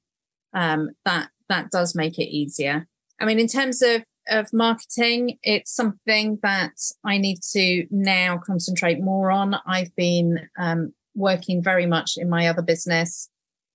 Um, 0.53 0.89
that 1.05 1.29
that 1.47 1.71
does 1.71 1.95
make 1.95 2.19
it 2.19 2.29
easier. 2.29 2.87
I 3.19 3.25
mean, 3.25 3.39
in 3.39 3.47
terms 3.47 3.81
of 3.81 4.03
of 4.27 4.51
marketing, 4.51 5.37
it's 5.41 5.73
something 5.73 6.39
that 6.43 6.73
I 7.03 7.17
need 7.17 7.39
to 7.53 7.87
now 7.89 8.37
concentrate 8.37 8.99
more 8.99 9.31
on. 9.31 9.55
I've 9.65 9.95
been 9.95 10.49
um, 10.57 10.93
working 11.15 11.63
very 11.63 11.85
much 11.85 12.13
in 12.17 12.29
my 12.29 12.47
other 12.47 12.61
business 12.61 13.29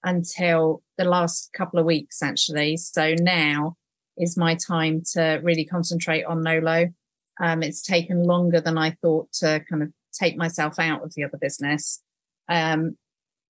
until 0.05 0.83
the 0.98 1.05
last 1.05 1.53
couple 1.57 1.81
of 1.81 1.87
weeks, 1.87 2.22
actually. 2.22 2.77
So 2.77 3.14
now 3.18 3.77
is 4.16 4.37
my 4.37 4.55
time 4.55 5.03
to 5.12 5.40
really 5.42 5.64
concentrate 5.64 6.24
on 6.24 6.42
Nolo. 6.42 6.92
Um, 7.40 7.62
it's 7.62 7.83
taken 7.83 8.22
longer 8.22 8.61
than 8.61 8.79
I 8.79 8.90
thought 9.03 9.33
to 9.35 9.64
kind 9.68 9.83
of 9.83 9.90
take 10.12 10.37
myself 10.37 10.79
out 10.79 11.03
of 11.03 11.14
the 11.14 11.24
other 11.24 11.38
business. 11.38 12.00
Um, 12.48 12.96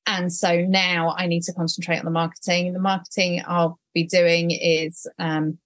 and 0.07 0.33
so 0.33 0.61
now 0.61 1.15
I 1.17 1.27
need 1.27 1.43
to 1.45 1.53
concentrate 1.53 1.99
on 1.99 2.05
the 2.05 2.11
marketing. 2.11 2.73
The 2.73 2.79
marketing 2.79 3.43
I'll 3.47 3.79
be 3.95 4.05
doing 4.05 4.51
is 4.51 5.07
um, 5.19 5.59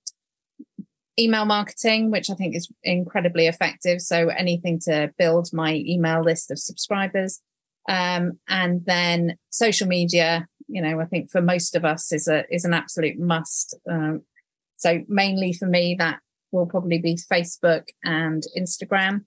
email 1.18 1.44
marketing, 1.44 2.10
which 2.10 2.30
I 2.30 2.34
think 2.34 2.54
is 2.54 2.70
incredibly 2.82 3.46
effective. 3.46 4.00
So 4.00 4.28
anything 4.28 4.78
to 4.84 5.12
build 5.18 5.48
my 5.52 5.74
email 5.74 6.22
list 6.22 6.50
of 6.50 6.58
subscribers. 6.58 7.40
Um, 7.88 8.38
and 8.48 8.84
then 8.84 9.36
social 9.50 9.88
media, 9.88 10.46
you 10.68 10.82
know, 10.82 11.00
I 11.00 11.06
think 11.06 11.30
for 11.30 11.40
most 11.40 11.74
of 11.74 11.84
us 11.84 12.12
is 12.12 12.28
a 12.28 12.44
is 12.54 12.64
an 12.64 12.74
absolute 12.74 13.18
must. 13.18 13.74
Um, 13.90 14.22
so 14.78 15.02
mainly 15.08 15.52
for 15.52 15.66
me, 15.66 15.96
that 15.98 16.20
will 16.50 16.66
probably 16.66 16.98
be 16.98 17.18
Facebook 17.30 17.84
and 18.02 18.42
Instagram. 18.56 19.24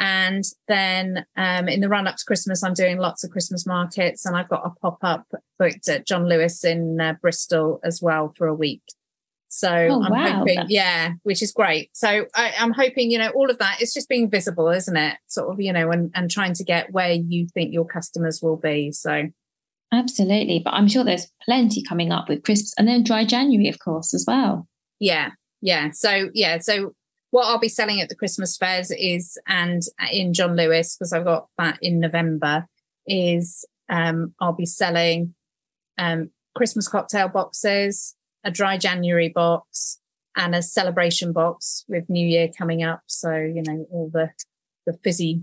And 0.00 0.44
then 0.68 1.24
um, 1.36 1.68
in 1.68 1.80
the 1.80 1.88
run 1.88 2.08
up 2.08 2.16
to 2.16 2.24
Christmas, 2.24 2.64
I'm 2.64 2.74
doing 2.74 2.98
lots 2.98 3.22
of 3.22 3.30
Christmas 3.30 3.64
markets, 3.66 4.26
and 4.26 4.36
I've 4.36 4.48
got 4.48 4.66
a 4.66 4.70
pop 4.80 4.98
up 5.02 5.26
booked 5.58 5.88
at 5.88 6.06
John 6.06 6.28
Lewis 6.28 6.64
in 6.64 7.00
uh, 7.00 7.14
Bristol 7.20 7.80
as 7.84 8.02
well 8.02 8.34
for 8.36 8.46
a 8.46 8.54
week. 8.54 8.82
So 9.48 9.68
oh, 9.68 10.02
I'm 10.02 10.10
wow. 10.10 10.38
hoping, 10.38 10.64
yeah, 10.68 11.12
which 11.24 11.42
is 11.42 11.52
great. 11.52 11.90
So 11.92 12.24
I, 12.34 12.52
am 12.56 12.72
hoping, 12.72 13.10
you 13.10 13.18
know, 13.18 13.28
all 13.30 13.50
of 13.50 13.58
that 13.58 13.82
is 13.82 13.92
just 13.92 14.08
being 14.08 14.30
visible, 14.30 14.68
isn't 14.70 14.96
it? 14.96 15.18
Sort 15.28 15.52
of, 15.52 15.60
you 15.60 15.74
know, 15.74 15.90
and, 15.90 16.10
and 16.14 16.30
trying 16.30 16.54
to 16.54 16.64
get 16.64 16.90
where 16.90 17.12
you 17.12 17.46
think 17.52 17.72
your 17.72 17.84
customers 17.84 18.40
will 18.42 18.56
be. 18.56 18.92
So 18.92 19.28
absolutely. 19.92 20.62
But 20.64 20.72
I'm 20.72 20.88
sure 20.88 21.04
there's 21.04 21.30
plenty 21.44 21.82
coming 21.82 22.12
up 22.12 22.30
with 22.30 22.44
crisps 22.44 22.72
and 22.78 22.88
then 22.88 23.04
dry 23.04 23.26
January, 23.26 23.68
of 23.68 23.78
course, 23.78 24.14
as 24.14 24.24
well. 24.26 24.66
Yeah. 25.02 25.30
Yeah. 25.60 25.90
So 25.92 26.30
yeah. 26.32 26.58
So 26.58 26.94
what 27.32 27.46
I'll 27.46 27.58
be 27.58 27.68
selling 27.68 28.00
at 28.00 28.08
the 28.08 28.14
Christmas 28.14 28.56
fairs 28.56 28.92
is 28.92 29.36
and 29.48 29.82
in 30.12 30.32
John 30.32 30.54
Lewis, 30.54 30.96
because 30.96 31.12
I've 31.12 31.24
got 31.24 31.48
that 31.58 31.78
in 31.82 31.98
November, 31.98 32.66
is 33.06 33.64
um 33.88 34.32
I'll 34.40 34.52
be 34.52 34.64
selling 34.64 35.34
um 35.98 36.30
Christmas 36.54 36.86
cocktail 36.86 37.28
boxes 37.28 38.14
a 38.44 38.50
dry 38.50 38.76
January 38.78 39.28
box 39.28 39.98
and 40.36 40.54
a 40.54 40.62
celebration 40.62 41.32
box 41.32 41.84
with 41.88 42.08
New 42.08 42.26
Year 42.26 42.48
coming 42.56 42.82
up. 42.82 43.02
So, 43.06 43.34
you 43.34 43.62
know, 43.66 43.86
all 43.90 44.08
the 44.12 44.30
the 44.86 44.96
fizzy, 45.02 45.42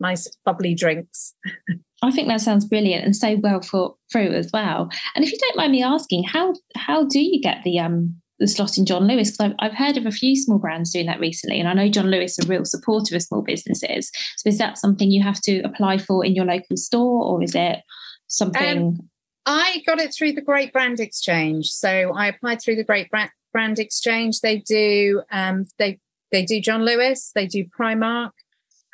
nice 0.00 0.28
bubbly 0.44 0.74
drinks. 0.74 1.34
I 2.02 2.10
think 2.10 2.28
that 2.28 2.40
sounds 2.40 2.64
brilliant 2.64 3.04
and 3.04 3.14
so 3.14 3.36
well 3.36 3.60
thought 3.60 3.98
through 4.10 4.32
as 4.32 4.50
well. 4.52 4.88
And 5.14 5.24
if 5.24 5.30
you 5.30 5.38
don't 5.38 5.56
mind 5.56 5.70
me 5.70 5.84
asking, 5.84 6.24
how 6.24 6.54
how 6.74 7.04
do 7.04 7.20
you 7.20 7.40
get 7.40 7.62
the 7.62 7.78
um 7.78 8.20
the 8.38 8.46
slot 8.46 8.78
in 8.78 8.86
John 8.86 9.06
Lewis? 9.06 9.30
Because 9.30 9.52
I've, 9.52 9.70
I've 9.70 9.76
heard 9.76 9.96
of 9.96 10.06
a 10.06 10.10
few 10.10 10.36
small 10.36 10.58
brands 10.58 10.92
doing 10.92 11.06
that 11.06 11.20
recently, 11.20 11.58
and 11.58 11.68
I 11.68 11.74
know 11.74 11.88
John 11.88 12.10
Lewis 12.10 12.38
is 12.38 12.44
a 12.44 12.48
real 12.48 12.64
supporter 12.64 13.16
of 13.16 13.22
small 13.22 13.42
businesses. 13.42 14.10
So 14.36 14.48
is 14.48 14.58
that 14.58 14.78
something 14.78 15.10
you 15.10 15.22
have 15.22 15.40
to 15.42 15.60
apply 15.60 15.98
for 15.98 16.24
in 16.24 16.34
your 16.34 16.44
local 16.44 16.76
store, 16.76 17.24
or 17.24 17.42
is 17.42 17.54
it 17.54 17.80
something? 18.26 18.78
Um, 18.78 19.08
I 19.46 19.82
got 19.86 19.98
it 19.98 20.14
through 20.14 20.32
the 20.32 20.42
Great 20.42 20.72
Brand 20.72 21.00
Exchange. 21.00 21.68
So 21.68 22.12
I 22.14 22.26
applied 22.26 22.60
through 22.60 22.76
the 22.76 22.84
Great 22.84 23.10
Brand 23.52 23.78
Exchange. 23.78 24.40
They 24.40 24.58
do 24.58 25.22
um, 25.30 25.64
they 25.78 25.98
they 26.30 26.44
do 26.44 26.60
John 26.60 26.84
Lewis, 26.84 27.32
they 27.34 27.46
do 27.46 27.64
Primark, 27.64 28.32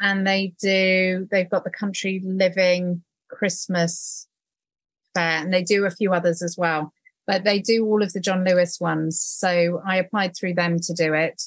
and 0.00 0.26
they 0.26 0.54
do 0.60 1.26
they've 1.30 1.50
got 1.50 1.64
the 1.64 1.70
Country 1.70 2.22
Living 2.24 3.02
Christmas 3.28 4.28
fair, 5.14 5.42
and 5.42 5.52
they 5.52 5.62
do 5.62 5.84
a 5.84 5.90
few 5.90 6.12
others 6.12 6.42
as 6.42 6.56
well. 6.56 6.92
But 7.26 7.44
they 7.44 7.58
do 7.58 7.86
all 7.86 8.02
of 8.02 8.12
the 8.12 8.20
John 8.20 8.44
Lewis 8.44 8.78
ones. 8.80 9.20
So 9.20 9.80
I 9.86 9.96
applied 9.96 10.36
through 10.36 10.54
them 10.54 10.78
to 10.80 10.92
do 10.92 11.14
it 11.14 11.40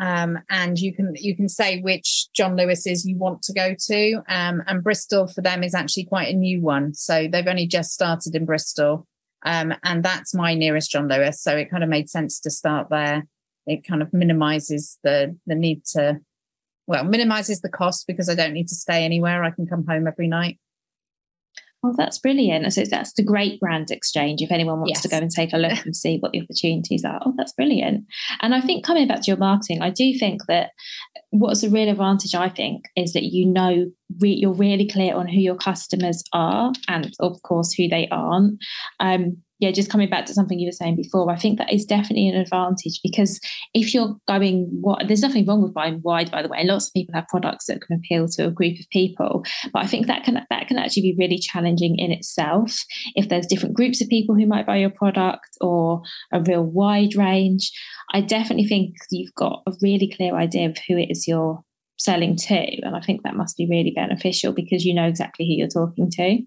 um, 0.00 0.38
and 0.48 0.78
you 0.78 0.94
can 0.94 1.14
you 1.16 1.36
can 1.36 1.48
say 1.48 1.80
which 1.80 2.28
John 2.32 2.56
Lewis's 2.56 3.04
you 3.04 3.16
want 3.16 3.42
to 3.42 3.52
go 3.52 3.74
to. 3.78 4.22
Um, 4.28 4.62
and 4.66 4.82
Bristol 4.82 5.26
for 5.26 5.42
them 5.42 5.62
is 5.62 5.74
actually 5.74 6.04
quite 6.04 6.32
a 6.32 6.36
new 6.36 6.60
one, 6.60 6.94
so 6.94 7.28
they've 7.30 7.46
only 7.46 7.66
just 7.66 7.92
started 7.92 8.34
in 8.34 8.46
Bristol, 8.46 9.06
um, 9.44 9.74
and 9.84 10.02
that's 10.02 10.34
my 10.34 10.54
nearest 10.54 10.90
John 10.90 11.08
Lewis. 11.08 11.42
So 11.42 11.56
it 11.56 11.70
kind 11.70 11.82
of 11.82 11.90
made 11.90 12.08
sense 12.08 12.40
to 12.40 12.50
start 12.50 12.88
there. 12.90 13.26
It 13.66 13.86
kind 13.86 14.02
of 14.02 14.12
minimises 14.12 14.98
the 15.04 15.36
the 15.46 15.54
need 15.54 15.84
to, 15.92 16.20
well, 16.86 17.04
minimises 17.04 17.60
the 17.60 17.68
cost 17.68 18.06
because 18.06 18.28
I 18.28 18.34
don't 18.34 18.54
need 18.54 18.68
to 18.68 18.74
stay 18.74 19.04
anywhere. 19.04 19.44
I 19.44 19.50
can 19.50 19.66
come 19.66 19.84
home 19.86 20.06
every 20.06 20.26
night. 20.26 20.58
Oh, 21.84 21.94
that's 21.96 22.18
brilliant. 22.18 22.72
So 22.72 22.84
that's 22.84 23.12
the 23.14 23.24
great 23.24 23.58
brand 23.58 23.90
exchange. 23.90 24.40
If 24.40 24.52
anyone 24.52 24.78
wants 24.78 24.92
yes. 24.94 25.02
to 25.02 25.08
go 25.08 25.16
and 25.16 25.30
take 25.30 25.52
a 25.52 25.58
look 25.58 25.78
and 25.84 25.96
see 25.96 26.18
what 26.18 26.32
the 26.32 26.42
opportunities 26.42 27.04
are. 27.04 27.20
Oh, 27.24 27.34
that's 27.36 27.52
brilliant. 27.52 28.04
And 28.40 28.54
I 28.54 28.60
think 28.60 28.84
coming 28.84 29.08
back 29.08 29.22
to 29.22 29.30
your 29.30 29.36
marketing, 29.36 29.82
I 29.82 29.90
do 29.90 30.16
think 30.16 30.42
that 30.46 30.70
what's 31.30 31.62
a 31.62 31.70
real 31.70 31.88
advantage, 31.88 32.34
I 32.34 32.48
think, 32.48 32.84
is 32.94 33.14
that 33.14 33.24
you 33.24 33.46
know 33.46 33.90
re- 34.20 34.38
you're 34.40 34.54
really 34.54 34.88
clear 34.88 35.14
on 35.14 35.26
who 35.26 35.40
your 35.40 35.56
customers 35.56 36.22
are 36.32 36.72
and 36.88 37.12
of 37.18 37.42
course 37.42 37.72
who 37.72 37.88
they 37.88 38.08
aren't. 38.10 38.62
Um, 39.00 39.38
yeah, 39.62 39.70
just 39.70 39.90
coming 39.90 40.10
back 40.10 40.26
to 40.26 40.34
something 40.34 40.58
you 40.58 40.66
were 40.66 40.72
saying 40.72 40.96
before, 40.96 41.30
I 41.30 41.36
think 41.36 41.58
that 41.58 41.72
is 41.72 41.84
definitely 41.84 42.28
an 42.28 42.34
advantage 42.34 42.98
because 43.00 43.38
if 43.74 43.94
you're 43.94 44.16
going, 44.26 44.66
what 44.80 45.06
there's 45.06 45.22
nothing 45.22 45.46
wrong 45.46 45.62
with 45.62 45.72
buying 45.72 46.00
wide, 46.02 46.32
by 46.32 46.42
the 46.42 46.48
way. 46.48 46.64
Lots 46.64 46.88
of 46.88 46.94
people 46.94 47.14
have 47.14 47.28
products 47.28 47.66
that 47.66 47.80
can 47.80 47.96
appeal 47.96 48.26
to 48.26 48.48
a 48.48 48.50
group 48.50 48.80
of 48.80 48.90
people, 48.90 49.44
but 49.72 49.84
I 49.84 49.86
think 49.86 50.08
that 50.08 50.24
can 50.24 50.44
that 50.50 50.66
can 50.66 50.78
actually 50.78 51.02
be 51.02 51.16
really 51.16 51.38
challenging 51.38 51.96
in 51.96 52.10
itself. 52.10 52.76
If 53.14 53.28
there's 53.28 53.46
different 53.46 53.76
groups 53.76 54.02
of 54.02 54.08
people 54.08 54.34
who 54.34 54.48
might 54.48 54.66
buy 54.66 54.78
your 54.78 54.90
product 54.90 55.56
or 55.60 56.02
a 56.32 56.42
real 56.42 56.64
wide 56.64 57.14
range, 57.14 57.70
I 58.12 58.20
definitely 58.20 58.66
think 58.66 58.96
you've 59.12 59.34
got 59.36 59.62
a 59.68 59.72
really 59.80 60.12
clear 60.12 60.34
idea 60.34 60.70
of 60.70 60.76
who 60.88 60.98
it 60.98 61.06
is 61.08 61.28
you're 61.28 61.62
selling 61.98 62.34
to, 62.36 62.82
and 62.82 62.96
I 62.96 63.00
think 63.00 63.22
that 63.22 63.36
must 63.36 63.56
be 63.56 63.68
really 63.70 63.92
beneficial 63.94 64.52
because 64.52 64.84
you 64.84 64.92
know 64.92 65.06
exactly 65.06 65.46
who 65.46 65.52
you're 65.52 65.68
talking 65.68 66.10
to. 66.10 66.40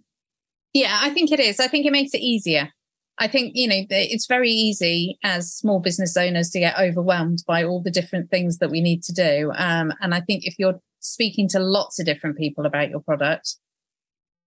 Yeah, 0.73 0.99
I 1.01 1.11
think 1.11 1.31
it 1.31 1.39
is. 1.39 1.61
I 1.61 1.69
think 1.69 1.85
it 1.85 1.93
makes 1.93 2.13
it 2.13 2.19
easier 2.19 2.73
I 3.17 3.27
think, 3.27 3.53
you 3.55 3.67
know, 3.67 3.85
it's 3.89 4.27
very 4.27 4.51
easy 4.51 5.17
as 5.23 5.53
small 5.53 5.79
business 5.79 6.17
owners 6.17 6.49
to 6.49 6.59
get 6.59 6.77
overwhelmed 6.77 7.43
by 7.47 7.63
all 7.63 7.81
the 7.81 7.91
different 7.91 8.29
things 8.29 8.57
that 8.57 8.69
we 8.69 8.81
need 8.81 9.03
to 9.03 9.13
do. 9.13 9.51
Um, 9.55 9.93
and 10.01 10.13
I 10.13 10.19
think 10.19 10.45
if 10.45 10.55
you're 10.59 10.81
speaking 10.99 11.47
to 11.49 11.59
lots 11.59 11.97
of 11.99 12.05
different 12.05 12.37
people 12.37 12.65
about 12.65 12.89
your 12.89 12.99
product, 12.99 13.55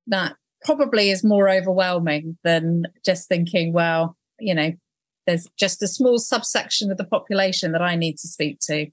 that 0.07 0.37
probably 0.65 1.11
is 1.11 1.25
more 1.25 1.49
overwhelming 1.49 2.37
than 2.45 2.85
just 3.05 3.29
thinking, 3.29 3.73
well, 3.73 4.17
you 4.39 4.55
know, 4.55 4.73
there's 5.27 5.47
just 5.59 5.83
a 5.83 5.89
small 5.89 6.19
subsection 6.19 6.91
of 6.91 6.99
the 6.99 7.05
population 7.05 7.73
that 7.73 7.83
I 7.83 7.97
need 7.97 8.19
to 8.19 8.29
speak 8.29 8.59
to. 8.61 8.87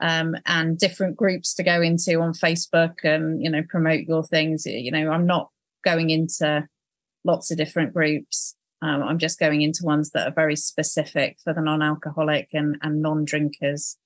Um, 0.00 0.34
and 0.46 0.78
different 0.78 1.16
groups 1.16 1.54
to 1.54 1.62
go 1.62 1.80
into 1.80 2.20
on 2.20 2.32
Facebook 2.32 3.04
and 3.04 3.40
you 3.40 3.48
know 3.48 3.62
promote 3.68 4.00
your 4.00 4.24
things. 4.24 4.66
You 4.66 4.90
know, 4.90 5.12
I'm 5.12 5.26
not 5.26 5.50
going 5.84 6.10
into 6.10 6.66
lots 7.24 7.52
of 7.52 7.56
different 7.56 7.94
groups. 7.94 8.56
Um, 8.82 9.02
I'm 9.02 9.18
just 9.18 9.38
going 9.38 9.62
into 9.62 9.84
ones 9.84 10.10
that 10.10 10.26
are 10.26 10.34
very 10.34 10.56
specific 10.56 11.38
for 11.42 11.54
the 11.54 11.62
non-alcoholic 11.62 12.48
and, 12.52 12.76
and 12.82 13.00
non-drinkers 13.00 13.96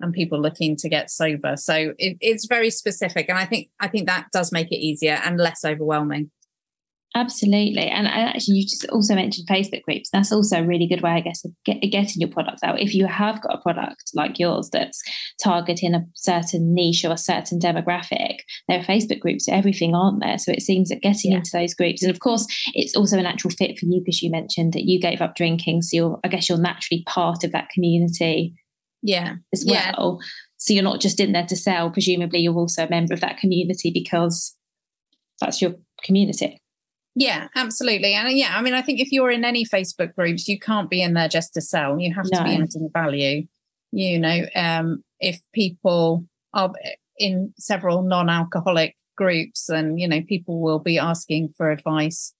and 0.00 0.12
people 0.12 0.40
looking 0.40 0.76
to 0.76 0.88
get 0.88 1.10
sober. 1.10 1.56
So 1.56 1.94
it, 1.96 2.18
it's 2.20 2.46
very 2.46 2.70
specific, 2.70 3.28
and 3.28 3.38
I 3.38 3.46
think 3.46 3.70
I 3.80 3.88
think 3.88 4.06
that 4.08 4.26
does 4.32 4.52
make 4.52 4.70
it 4.72 4.76
easier 4.76 5.20
and 5.24 5.38
less 5.38 5.64
overwhelming. 5.64 6.30
Absolutely. 7.16 7.88
And 7.88 8.06
actually, 8.06 8.58
you 8.58 8.64
just 8.64 8.86
also 8.90 9.14
mentioned 9.14 9.48
Facebook 9.48 9.82
groups. 9.84 10.10
That's 10.12 10.30
also 10.30 10.58
a 10.58 10.66
really 10.66 10.86
good 10.86 11.00
way, 11.00 11.12
I 11.12 11.20
guess, 11.20 11.42
of 11.46 11.52
get, 11.64 11.80
getting 11.80 12.20
your 12.20 12.28
products 12.28 12.62
out. 12.62 12.78
If 12.78 12.94
you 12.94 13.06
have 13.06 13.40
got 13.40 13.54
a 13.54 13.62
product 13.62 14.10
like 14.12 14.38
yours 14.38 14.68
that's 14.70 15.02
targeting 15.42 15.94
a 15.94 16.04
certain 16.14 16.74
niche 16.74 17.06
or 17.06 17.12
a 17.12 17.16
certain 17.16 17.58
demographic, 17.58 18.40
there 18.68 18.78
are 18.78 18.84
Facebook 18.84 19.20
groups 19.20 19.48
everything, 19.48 19.94
aren't 19.94 20.20
there? 20.20 20.36
So 20.36 20.52
it 20.52 20.60
seems 20.60 20.90
that 20.90 21.00
getting 21.00 21.30
yeah. 21.32 21.38
into 21.38 21.50
those 21.54 21.72
groups, 21.72 22.02
and 22.02 22.10
of 22.10 22.20
course, 22.20 22.46
it's 22.74 22.94
also 22.94 23.18
a 23.18 23.22
natural 23.22 23.50
fit 23.50 23.78
for 23.78 23.86
you 23.86 24.02
because 24.04 24.20
you 24.20 24.30
mentioned 24.30 24.74
that 24.74 24.84
you 24.84 25.00
gave 25.00 25.22
up 25.22 25.36
drinking. 25.36 25.82
So 25.82 25.96
you're, 25.96 26.20
I 26.22 26.28
guess 26.28 26.50
you're 26.50 26.58
naturally 26.58 27.02
part 27.06 27.44
of 27.44 27.52
that 27.52 27.70
community 27.70 28.54
yeah 29.02 29.36
as 29.54 29.64
well. 29.66 30.18
Yeah. 30.20 30.26
So 30.58 30.74
you're 30.74 30.82
not 30.82 31.00
just 31.00 31.18
in 31.18 31.32
there 31.32 31.46
to 31.46 31.56
sell, 31.56 31.90
presumably, 31.90 32.40
you're 32.40 32.54
also 32.54 32.84
a 32.84 32.90
member 32.90 33.14
of 33.14 33.20
that 33.20 33.38
community 33.38 33.90
because 33.90 34.54
that's 35.40 35.62
your 35.62 35.76
community. 36.02 36.60
Yeah, 37.18 37.48
absolutely. 37.56 38.12
And 38.12 38.36
yeah, 38.36 38.52
I 38.54 38.60
mean, 38.60 38.74
I 38.74 38.82
think 38.82 39.00
if 39.00 39.10
you're 39.10 39.30
in 39.30 39.44
any 39.44 39.64
Facebook 39.64 40.14
groups, 40.14 40.46
you 40.46 40.58
can't 40.58 40.90
be 40.90 41.00
in 41.00 41.14
there 41.14 41.28
just 41.28 41.54
to 41.54 41.62
sell. 41.62 41.98
You 41.98 42.14
have 42.14 42.26
no. 42.30 42.38
to 42.38 42.44
be 42.44 42.54
adding 42.54 42.90
value. 42.92 43.46
You 43.90 44.18
know, 44.18 44.44
um, 44.54 45.02
if 45.18 45.40
people 45.54 46.26
are 46.52 46.72
in 47.18 47.54
several 47.58 48.02
non-alcoholic 48.02 48.96
groups 49.16 49.70
and 49.70 49.98
you 49.98 50.06
know 50.06 50.20
people 50.28 50.60
will 50.60 50.78
be 50.78 50.98
asking 50.98 51.48
for 51.56 51.70
advice 51.70 52.34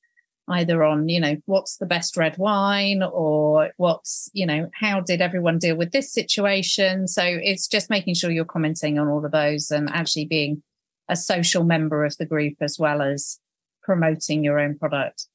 either 0.48 0.84
on 0.84 1.08
you 1.08 1.18
know 1.18 1.36
what's 1.46 1.78
the 1.78 1.86
best 1.86 2.16
red 2.16 2.36
wine 2.36 3.02
or 3.02 3.70
what's 3.78 4.28
you 4.34 4.46
know 4.46 4.68
how 4.74 5.00
did 5.00 5.22
everyone 5.22 5.58
deal 5.58 5.74
with 5.74 5.90
this 5.92 6.12
situation 6.12 7.08
so 7.08 7.22
it's 7.24 7.66
just 7.66 7.88
making 7.88 8.14
sure 8.14 8.30
you're 8.30 8.44
commenting 8.44 8.98
on 8.98 9.08
all 9.08 9.24
of 9.24 9.32
those 9.32 9.70
and 9.70 9.88
actually 9.90 10.26
being 10.26 10.62
a 11.08 11.16
social 11.16 11.64
member 11.64 12.04
of 12.04 12.14
the 12.18 12.26
group 12.26 12.54
as 12.60 12.76
well 12.78 13.00
as 13.00 13.40
promoting 13.86 14.44
your 14.44 14.58
own 14.58 14.76
product 14.76 15.26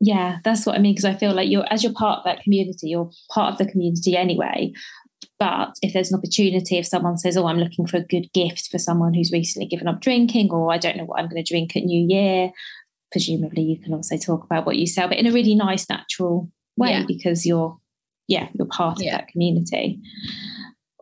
yeah 0.00 0.38
that's 0.44 0.66
what 0.66 0.76
i 0.76 0.78
mean 0.78 0.92
because 0.92 1.04
i 1.04 1.14
feel 1.14 1.32
like 1.32 1.48
you're 1.48 1.64
as 1.72 1.82
you're 1.82 1.94
part 1.94 2.18
of 2.18 2.24
that 2.24 2.42
community 2.42 2.88
you're 2.88 3.10
part 3.30 3.52
of 3.52 3.58
the 3.58 3.70
community 3.70 4.16
anyway 4.16 4.72
but 5.38 5.76
if 5.82 5.92
there's 5.92 6.12
an 6.12 6.18
opportunity, 6.18 6.78
if 6.78 6.86
someone 6.86 7.18
says, 7.18 7.36
Oh, 7.36 7.46
I'm 7.46 7.58
looking 7.58 7.84
for 7.86 7.96
a 7.96 8.04
good 8.04 8.32
gift 8.32 8.68
for 8.70 8.78
someone 8.78 9.12
who's 9.12 9.32
recently 9.32 9.66
given 9.66 9.88
up 9.88 10.00
drinking, 10.00 10.50
or 10.52 10.72
I 10.72 10.78
don't 10.78 10.96
know 10.96 11.04
what 11.04 11.18
I'm 11.18 11.28
going 11.28 11.42
to 11.42 11.48
drink 11.48 11.76
at 11.76 11.82
New 11.82 12.06
Year, 12.08 12.52
presumably 13.10 13.62
you 13.62 13.78
can 13.78 13.92
also 13.92 14.16
talk 14.16 14.44
about 14.44 14.66
what 14.66 14.76
you 14.76 14.86
sell, 14.86 15.08
but 15.08 15.18
in 15.18 15.26
a 15.26 15.32
really 15.32 15.54
nice, 15.54 15.88
natural 15.88 16.48
way 16.76 16.90
yeah. 16.90 17.04
because 17.06 17.44
you're, 17.44 17.76
yeah, 18.28 18.48
you're 18.54 18.68
part 18.68 19.00
yeah. 19.00 19.14
of 19.14 19.18
that 19.18 19.28
community. 19.28 20.00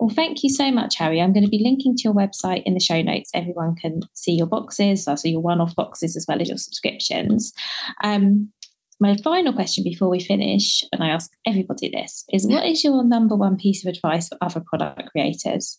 Well, 0.01 0.09
thank 0.09 0.43
you 0.43 0.49
so 0.49 0.73
much, 0.73 0.97
Hari. 0.97 1.21
I'm 1.21 1.35
going 1.35 1.45
to 1.45 1.51
be 1.51 1.63
linking 1.63 1.95
to 1.95 2.05
your 2.05 2.15
website 2.15 2.63
in 2.65 2.73
the 2.73 2.81
show 2.81 3.03
notes. 3.03 3.31
Everyone 3.35 3.77
can 3.77 4.01
see 4.15 4.33
your 4.33 4.47
boxes, 4.47 5.07
also 5.07 5.29
your 5.29 5.43
one 5.43 5.61
off 5.61 5.77
boxes, 5.77 6.17
as 6.17 6.25
well 6.27 6.41
as 6.41 6.49
your 6.49 6.57
subscriptions. 6.57 7.53
Um, 8.03 8.51
my 8.99 9.15
final 9.19 9.53
question 9.53 9.85
before 9.85 10.09
we 10.09 10.19
finish, 10.19 10.83
and 10.91 11.05
I 11.05 11.11
ask 11.11 11.31
everybody 11.47 11.91
this, 11.91 12.25
is 12.33 12.47
what 12.47 12.65
is 12.65 12.83
your 12.83 13.05
number 13.05 13.37
one 13.37 13.59
piece 13.59 13.85
of 13.85 13.91
advice 13.91 14.29
for 14.29 14.39
other 14.41 14.63
product 14.65 15.11
creators? 15.11 15.79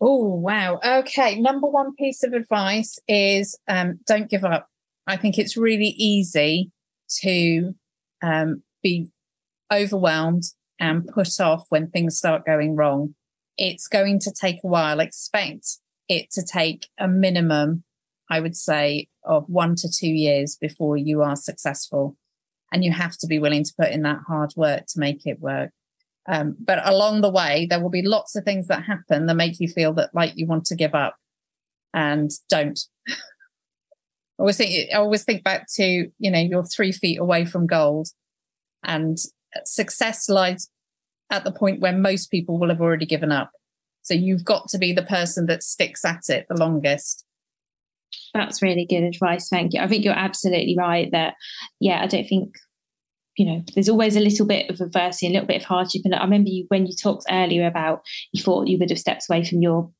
Oh, 0.00 0.34
wow. 0.34 0.80
Okay. 0.84 1.38
Number 1.38 1.68
one 1.68 1.94
piece 1.94 2.24
of 2.24 2.32
advice 2.32 2.98
is 3.06 3.56
um, 3.68 4.00
don't 4.08 4.28
give 4.28 4.44
up. 4.44 4.68
I 5.06 5.16
think 5.16 5.38
it's 5.38 5.56
really 5.56 5.94
easy 5.96 6.72
to 7.20 7.72
um, 8.20 8.64
be 8.82 9.12
overwhelmed 9.72 10.42
and 10.78 11.06
put 11.06 11.40
off 11.40 11.66
when 11.68 11.90
things 11.90 12.16
start 12.16 12.44
going 12.44 12.76
wrong. 12.76 13.14
It's 13.56 13.86
going 13.88 14.18
to 14.20 14.32
take 14.32 14.56
a 14.64 14.68
while. 14.68 15.00
Expect 15.00 15.78
it 16.08 16.30
to 16.32 16.42
take 16.44 16.88
a 16.98 17.08
minimum 17.08 17.84
I 18.30 18.40
would 18.40 18.56
say, 18.56 19.08
of 19.22 19.48
one 19.48 19.74
to 19.76 19.88
two 19.88 20.08
years 20.08 20.56
before 20.56 20.96
you 20.96 21.22
are 21.22 21.36
successful. 21.36 22.16
And 22.72 22.84
you 22.84 22.92
have 22.92 23.16
to 23.18 23.26
be 23.26 23.38
willing 23.38 23.64
to 23.64 23.74
put 23.78 23.90
in 23.90 24.02
that 24.02 24.20
hard 24.26 24.52
work 24.56 24.86
to 24.88 25.00
make 25.00 25.26
it 25.26 25.40
work. 25.40 25.70
Um, 26.26 26.56
but 26.58 26.86
along 26.88 27.20
the 27.20 27.30
way, 27.30 27.66
there 27.68 27.80
will 27.80 27.90
be 27.90 28.02
lots 28.02 28.34
of 28.34 28.44
things 28.44 28.66
that 28.68 28.84
happen 28.84 29.26
that 29.26 29.34
make 29.34 29.60
you 29.60 29.68
feel 29.68 29.92
that 29.94 30.10
like 30.14 30.32
you 30.36 30.46
want 30.46 30.64
to 30.66 30.74
give 30.74 30.94
up 30.94 31.16
and 31.92 32.30
don't. 32.48 32.80
I 33.08 33.14
always 34.40 34.56
think 34.56 34.92
I 34.92 34.96
always 34.96 35.22
think 35.22 35.44
back 35.44 35.66
to, 35.74 36.10
you 36.18 36.30
know, 36.30 36.40
you're 36.40 36.64
three 36.64 36.90
feet 36.90 37.20
away 37.20 37.44
from 37.44 37.68
gold 37.68 38.08
and 38.82 39.16
success 39.64 40.28
lies 40.28 40.68
at 41.30 41.44
the 41.44 41.52
point 41.52 41.80
where 41.80 41.92
most 41.92 42.30
people 42.30 42.58
will 42.58 42.68
have 42.68 42.80
already 42.80 43.06
given 43.06 43.32
up. 43.32 43.50
So 44.02 44.14
you've 44.14 44.44
got 44.44 44.68
to 44.68 44.78
be 44.78 44.92
the 44.92 45.02
person 45.02 45.46
that 45.46 45.62
sticks 45.62 46.04
at 46.04 46.28
it 46.28 46.46
the 46.48 46.56
longest 46.56 47.24
that's 48.32 48.62
really 48.62 48.86
good 48.88 49.04
advice. 49.04 49.48
Thank 49.48 49.72
you. 49.72 49.80
I 49.80 49.88
think 49.88 50.04
you're 50.04 50.14
absolutely 50.14 50.74
right 50.76 51.10
that, 51.12 51.34
yeah, 51.80 52.02
I 52.02 52.06
don't 52.06 52.26
think, 52.26 52.56
you 53.36 53.46
know, 53.46 53.62
there's 53.74 53.88
always 53.88 54.16
a 54.16 54.20
little 54.20 54.46
bit 54.46 54.70
of 54.70 54.80
adversity, 54.80 55.28
a 55.28 55.30
little 55.30 55.46
bit 55.46 55.62
of 55.62 55.66
hardship. 55.66 56.02
And 56.04 56.14
I 56.14 56.22
remember 56.22 56.50
you 56.50 56.66
when 56.68 56.86
you 56.86 56.94
talked 56.94 57.26
earlier 57.30 57.66
about 57.66 58.02
you 58.32 58.42
thought 58.42 58.68
you 58.68 58.78
would 58.78 58.90
have 58.90 58.98
stepped 58.98 59.24
away 59.28 59.44
from 59.44 59.62
your 59.62 59.90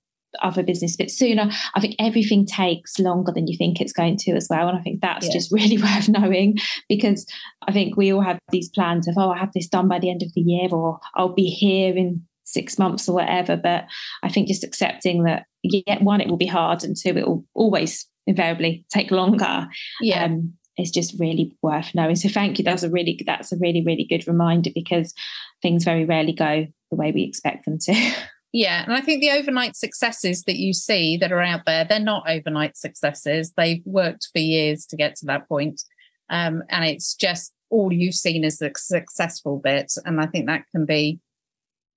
other 0.42 0.62
business 0.62 0.94
a 0.94 0.98
bit 0.98 1.10
sooner. 1.10 1.50
I 1.74 1.80
think 1.80 1.96
everything 1.98 2.46
takes 2.46 2.98
longer 2.98 3.32
than 3.32 3.46
you 3.46 3.56
think 3.56 3.80
it's 3.80 3.92
going 3.92 4.16
to 4.18 4.32
as 4.32 4.48
well. 4.50 4.68
And 4.68 4.78
I 4.78 4.82
think 4.82 5.00
that's 5.00 5.26
yeah. 5.26 5.32
just 5.32 5.52
really 5.52 5.78
worth 5.78 6.08
knowing 6.08 6.58
because 6.88 7.26
I 7.66 7.72
think 7.72 7.96
we 7.96 8.12
all 8.12 8.22
have 8.22 8.38
these 8.50 8.68
plans 8.68 9.08
of, 9.08 9.14
oh, 9.16 9.30
I 9.30 9.38
have 9.38 9.52
this 9.52 9.68
done 9.68 9.88
by 9.88 9.98
the 9.98 10.10
end 10.10 10.22
of 10.22 10.32
the 10.34 10.40
year 10.40 10.68
or 10.70 10.98
I'll 11.14 11.34
be 11.34 11.48
here 11.48 11.96
in 11.96 12.22
six 12.44 12.78
months 12.78 13.08
or 13.08 13.14
whatever. 13.14 13.56
But 13.56 13.86
I 14.22 14.28
think 14.28 14.48
just 14.48 14.64
accepting 14.64 15.24
that, 15.24 15.46
yeah, 15.62 16.02
one, 16.02 16.20
it 16.20 16.28
will 16.28 16.36
be 16.36 16.46
hard 16.46 16.84
and 16.84 16.96
two, 16.96 17.10
it 17.10 17.26
will 17.26 17.44
always 17.54 18.06
invariably 18.26 18.84
take 18.92 19.10
longer. 19.10 19.66
Yeah. 20.00 20.24
Um, 20.24 20.54
it's 20.76 20.90
just 20.90 21.18
really 21.20 21.56
worth 21.62 21.94
knowing. 21.94 22.16
So 22.16 22.28
thank 22.28 22.58
you. 22.58 22.64
That's 22.64 22.82
a 22.82 22.90
really 22.90 23.20
that's 23.24 23.52
a 23.52 23.56
really 23.58 23.84
really 23.84 24.04
good 24.08 24.26
reminder 24.26 24.70
because 24.74 25.14
things 25.62 25.84
very 25.84 26.04
rarely 26.04 26.32
go 26.32 26.66
the 26.90 26.96
way 26.96 27.12
we 27.12 27.22
expect 27.22 27.64
them 27.64 27.78
to. 27.82 27.94
Yeah, 28.54 28.84
and 28.84 28.92
I 28.92 29.00
think 29.00 29.20
the 29.20 29.32
overnight 29.32 29.74
successes 29.74 30.44
that 30.44 30.58
you 30.58 30.72
see 30.72 31.16
that 31.16 31.32
are 31.32 31.42
out 31.42 31.62
there, 31.66 31.84
they're 31.84 31.98
not 31.98 32.30
overnight 32.30 32.76
successes. 32.76 33.52
They've 33.56 33.82
worked 33.84 34.28
for 34.32 34.38
years 34.38 34.86
to 34.86 34.96
get 34.96 35.16
to 35.16 35.26
that 35.26 35.48
point. 35.48 35.82
Um, 36.30 36.62
and 36.70 36.84
it's 36.84 37.16
just 37.16 37.52
all 37.68 37.92
you've 37.92 38.14
seen 38.14 38.44
is 38.44 38.58
the 38.58 38.70
successful 38.76 39.58
bit. 39.58 39.94
And 40.04 40.20
I 40.20 40.26
think 40.26 40.46
that 40.46 40.66
can 40.70 40.86
be, 40.86 41.18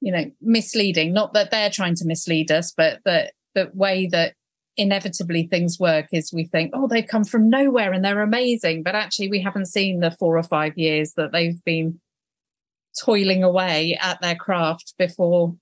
you 0.01 0.11
know, 0.11 0.31
misleading. 0.41 1.13
Not 1.13 1.35
that 1.35 1.51
they're 1.51 1.69
trying 1.69 1.93
to 1.93 2.07
mislead 2.07 2.51
us, 2.51 2.73
but 2.75 3.01
the 3.05 3.31
the 3.53 3.69
way 3.75 4.07
that 4.07 4.33
inevitably 4.77 5.45
things 5.45 5.79
work 5.79 6.07
is 6.11 6.33
we 6.33 6.45
think, 6.45 6.71
oh, 6.73 6.87
they've 6.87 7.07
come 7.07 7.23
from 7.23 7.51
nowhere 7.51 7.93
and 7.93 8.03
they're 8.03 8.23
amazing. 8.23 8.81
But 8.81 8.95
actually, 8.95 9.29
we 9.29 9.41
haven't 9.41 9.67
seen 9.67 9.99
the 9.99 10.09
four 10.09 10.35
or 10.35 10.43
five 10.43 10.75
years 10.75 11.13
that 11.17 11.31
they've 11.31 11.63
been 11.65 11.99
toiling 12.99 13.43
away 13.43 13.95
at 14.01 14.19
their 14.21 14.35
craft 14.35 14.95
before 14.97 15.55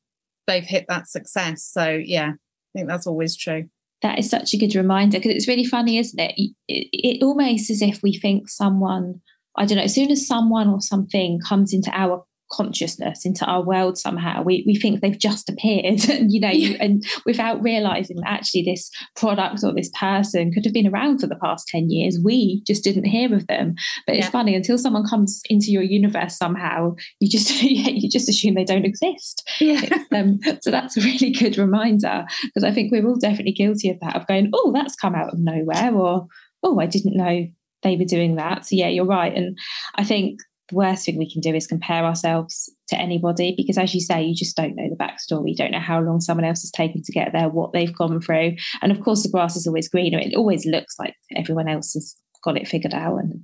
they've 0.48 0.64
hit 0.64 0.86
that 0.90 1.08
success. 1.08 1.64
So, 1.64 2.02
yeah, 2.04 2.32
I 2.34 2.70
think 2.74 2.88
that's 2.88 3.08
always 3.08 3.36
true. 3.36 3.66
That 4.02 4.20
is 4.20 4.30
such 4.30 4.54
a 4.54 4.58
good 4.58 4.76
reminder 4.76 5.18
because 5.18 5.32
it's 5.32 5.48
really 5.48 5.66
funny, 5.66 5.98
isn't 5.98 6.20
it? 6.20 6.34
it? 6.38 6.88
It 6.92 7.24
almost 7.24 7.70
as 7.70 7.82
if 7.82 8.04
we 8.04 8.18
think 8.18 8.50
someone, 8.50 9.22
I 9.58 9.66
don't 9.66 9.78
know, 9.78 9.84
as 9.84 9.96
soon 9.96 10.12
as 10.12 10.28
someone 10.28 10.70
or 10.70 10.82
something 10.82 11.40
comes 11.48 11.74
into 11.74 11.90
our 11.92 12.26
consciousness 12.52 13.26
into 13.26 13.46
our 13.46 13.64
world 13.64 13.98
somehow. 13.98 14.44
We, 14.44 14.64
we 14.68 14.76
think 14.76 15.02
they've 15.02 15.18
just 15.18 15.50
appeared 15.50 16.04
you 16.28 16.40
know 16.40 16.50
yeah. 16.50 16.78
and 16.80 17.04
without 17.26 17.62
realizing 17.62 18.18
that 18.18 18.30
actually 18.30 18.64
this 18.64 18.90
product 19.16 19.64
or 19.64 19.74
this 19.74 19.90
person 20.00 20.52
could 20.52 20.66
have 20.66 20.74
been 20.74 20.88
around 20.88 21.20
for 21.20 21.28
the 21.28 21.36
past 21.36 21.68
10 21.70 21.90
years 21.90 22.20
we 22.24 22.62
just 22.66 22.84
didn't 22.84 23.06
hear 23.06 23.34
of 23.34 23.48
them. 23.48 23.76
But 24.06 24.16
it's 24.16 24.30
funny 24.30 24.56
until 24.56 24.78
someone 24.78 25.08
comes 25.08 25.42
into 25.50 25.72
your 25.72 25.84
universe 25.84 26.38
somehow 26.38 26.96
you 27.20 27.30
just 27.30 27.62
you 27.62 28.10
just 28.10 28.30
assume 28.30 28.56
they 28.56 28.64
don't 28.64 28.86
exist. 28.86 29.48
Yeah. 29.60 29.82
Um, 30.12 30.40
so 30.62 30.72
that's 30.72 30.98
a 30.98 31.02
really 31.02 31.32
good 31.32 31.58
reminder 31.58 32.26
because 32.44 32.64
i 32.64 32.72
think 32.72 32.92
we're 32.92 33.08
all 33.08 33.18
definitely 33.18 33.52
guilty 33.52 33.90
of 33.90 34.00
that 34.00 34.16
of 34.16 34.28
going 34.28 34.50
oh 34.54 34.72
that's 34.74 34.96
come 34.96 35.16
out 35.16 35.34
of 35.34 35.40
nowhere 35.40 35.94
or 35.94 36.28
oh 36.64 36.80
i 36.80 36.86
didn't 36.86 37.16
know 37.16 37.48
they 37.84 37.96
were 37.96 38.06
doing 38.06 38.36
that. 38.36 38.66
So 38.66 38.76
yeah 38.76 38.88
you're 38.88 39.06
right 39.06 39.34
and 39.36 39.58
i 39.96 40.04
think 40.04 40.40
worst 40.72 41.06
thing 41.06 41.18
we 41.18 41.32
can 41.32 41.42
do 41.42 41.54
is 41.54 41.68
compare 41.68 42.04
ourselves 42.04 42.72
to 42.88 42.98
anybody 42.98 43.54
because 43.56 43.78
as 43.78 43.94
you 43.94 44.02
say 44.02 44.24
you 44.24 44.34
just 44.34 44.58
don't 44.58 44.76
know 44.76 44.90
the 44.90 44.96
backstory. 44.96 45.50
You 45.50 45.56
don't 45.56 45.72
know 45.72 45.80
how 45.80 46.00
long 46.02 46.22
someone 46.22 46.46
else 46.46 46.62
has 46.62 46.72
taken 46.72 47.04
to 47.04 47.12
get 47.12 47.32
there 47.34 47.50
what 47.50 47.72
they've 47.72 47.96
gone 47.96 48.20
through. 48.20 48.56
And 48.82 48.92
of 48.92 49.00
course 49.02 49.24
the 49.24 49.30
grass 49.30 49.56
is 49.56 49.68
always 49.68 49.90
greener. 49.90 50.20
It 50.20 50.36
always 50.36 50.66
looks 50.66 50.98
like 50.98 51.14
everyone 51.36 51.68
else 51.68 51.94
has 51.94 52.16
got 52.46 52.58
it 52.58 52.68
figured 52.68 52.94
out 52.94 53.18
and 53.18 53.42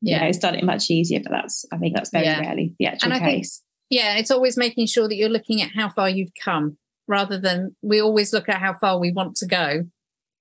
yeah. 0.00 0.14
you 0.14 0.20
know 0.20 0.28
it's 0.28 0.38
done 0.38 0.54
it 0.54 0.64
much 0.64 0.90
easier 0.90 1.20
but 1.22 1.32
that's 1.32 1.66
i 1.72 1.76
think 1.76 1.94
that's 1.94 2.10
very 2.10 2.24
yeah. 2.24 2.40
rarely 2.40 2.74
the 2.78 2.86
actual 2.86 3.10
case 3.18 3.62
think, 3.90 4.00
yeah 4.00 4.16
it's 4.16 4.30
always 4.30 4.56
making 4.56 4.86
sure 4.86 5.08
that 5.08 5.16
you're 5.16 5.28
looking 5.28 5.60
at 5.60 5.70
how 5.74 5.88
far 5.88 6.08
you've 6.08 6.32
come 6.42 6.78
rather 7.08 7.36
than 7.36 7.74
we 7.82 8.00
always 8.00 8.32
look 8.32 8.48
at 8.48 8.60
how 8.60 8.72
far 8.74 8.98
we 8.98 9.12
want 9.12 9.34
to 9.34 9.46
go 9.46 9.84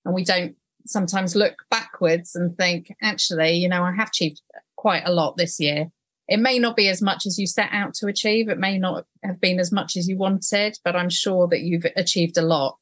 and 0.05 0.13
we 0.13 0.23
don't 0.23 0.55
sometimes 0.85 1.35
look 1.35 1.55
backwards 1.71 2.35
and 2.35 2.55
think 2.57 2.93
actually 3.01 3.53
you 3.53 3.67
know 3.67 3.83
i 3.83 3.91
have 3.91 4.09
achieved 4.09 4.41
quite 4.75 5.03
a 5.05 5.11
lot 5.11 5.35
this 5.37 5.59
year 5.59 5.87
it 6.27 6.39
may 6.39 6.57
not 6.57 6.75
be 6.75 6.87
as 6.87 7.01
much 7.01 7.25
as 7.25 7.37
you 7.37 7.47
set 7.47 7.69
out 7.71 7.93
to 7.95 8.07
achieve. 8.07 8.49
It 8.49 8.57
may 8.57 8.77
not 8.77 9.05
have 9.23 9.41
been 9.41 9.59
as 9.59 9.71
much 9.71 9.97
as 9.97 10.07
you 10.07 10.17
wanted, 10.17 10.77
but 10.83 10.95
I'm 10.95 11.09
sure 11.09 11.47
that 11.49 11.61
you've 11.61 11.85
achieved 11.95 12.37
a 12.37 12.41
lot 12.41 12.77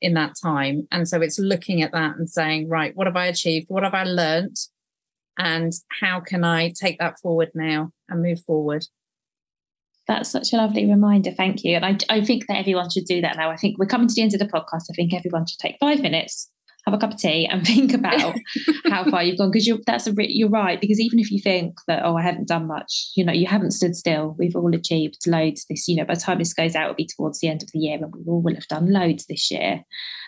in 0.00 0.14
that 0.14 0.34
time. 0.40 0.86
And 0.90 1.08
so 1.08 1.20
it's 1.20 1.38
looking 1.38 1.82
at 1.82 1.92
that 1.92 2.16
and 2.16 2.30
saying, 2.30 2.68
right, 2.68 2.96
what 2.96 3.06
have 3.06 3.16
I 3.16 3.26
achieved? 3.26 3.66
What 3.68 3.82
have 3.82 3.94
I 3.94 4.04
learned? 4.04 4.56
And 5.38 5.72
how 6.00 6.20
can 6.20 6.44
I 6.44 6.70
take 6.70 6.98
that 6.98 7.20
forward 7.20 7.50
now 7.54 7.92
and 8.08 8.22
move 8.22 8.40
forward? 8.40 8.86
That's 10.06 10.30
such 10.30 10.54
a 10.54 10.56
lovely 10.56 10.86
reminder. 10.86 11.30
Thank 11.30 11.64
you. 11.64 11.76
And 11.76 11.84
I, 11.84 11.98
I 12.08 12.24
think 12.24 12.46
that 12.46 12.56
everyone 12.56 12.88
should 12.90 13.04
do 13.04 13.20
that 13.20 13.36
now. 13.36 13.50
I 13.50 13.56
think 13.56 13.78
we're 13.78 13.86
coming 13.86 14.08
to 14.08 14.14
the 14.14 14.22
end 14.22 14.32
of 14.32 14.40
the 14.40 14.46
podcast. 14.46 14.84
I 14.90 14.94
think 14.96 15.12
everyone 15.12 15.46
should 15.46 15.58
take 15.58 15.76
five 15.78 16.00
minutes, 16.00 16.50
have 16.88 16.98
a 16.98 17.00
cup 17.00 17.12
of 17.12 17.18
tea 17.18 17.46
and 17.46 17.66
think 17.66 17.92
about 17.92 18.34
how 18.86 19.08
far 19.10 19.22
you've 19.22 19.38
gone. 19.38 19.50
Because 19.50 19.66
you're 19.66 19.78
that's 19.86 20.06
a 20.06 20.14
you're 20.16 20.48
right 20.48 20.80
because 20.80 21.00
even 21.00 21.18
if 21.18 21.30
you 21.30 21.40
think 21.40 21.76
that 21.86 22.04
oh 22.04 22.16
I 22.16 22.22
haven't 22.22 22.48
done 22.48 22.66
much 22.66 23.10
you 23.14 23.24
know 23.24 23.32
you 23.32 23.46
haven't 23.46 23.72
stood 23.72 23.94
still 23.94 24.34
we've 24.38 24.56
all 24.56 24.74
achieved 24.74 25.26
loads 25.26 25.64
this 25.68 25.88
you 25.88 25.96
know 25.96 26.04
by 26.04 26.14
the 26.14 26.20
time 26.20 26.38
this 26.38 26.52
goes 26.52 26.74
out 26.74 26.84
it'll 26.84 26.94
be 26.94 27.06
towards 27.06 27.40
the 27.40 27.48
end 27.48 27.62
of 27.62 27.70
the 27.72 27.78
year 27.78 27.98
and 28.00 28.14
we 28.14 28.22
all 28.26 28.42
will 28.42 28.54
have 28.54 28.68
done 28.68 28.92
loads 28.92 29.26
this 29.26 29.50
year 29.50 29.82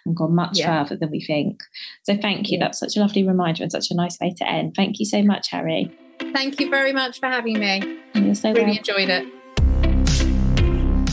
and 0.07 0.16
gone 0.16 0.35
much 0.35 0.59
yeah. 0.59 0.83
further 0.83 0.96
than 0.96 1.11
we 1.11 1.23
think. 1.23 1.61
So 2.05 2.16
thank 2.16 2.51
you 2.51 2.59
yeah. 2.59 2.66
that's 2.66 2.79
such 2.79 2.96
a 2.96 3.01
lovely 3.01 3.27
reminder 3.27 3.62
and 3.62 3.73
such 3.73 3.90
a 3.90 3.94
nice 3.94 4.18
way 4.20 4.35
to 4.38 4.49
end. 4.49 4.75
Thank 4.75 4.99
you 4.99 5.07
so 5.07 5.23
much 5.23 5.51
Hari. 5.51 5.96
Thank 6.33 6.61
you 6.61 6.68
very 6.68 6.92
much 6.92 7.18
for 7.18 7.27
having 7.27 7.59
me. 7.59 7.99
You're 8.14 8.35
so 8.35 8.53
really 8.53 8.79
enjoyed 8.79 9.09
it 9.09 9.39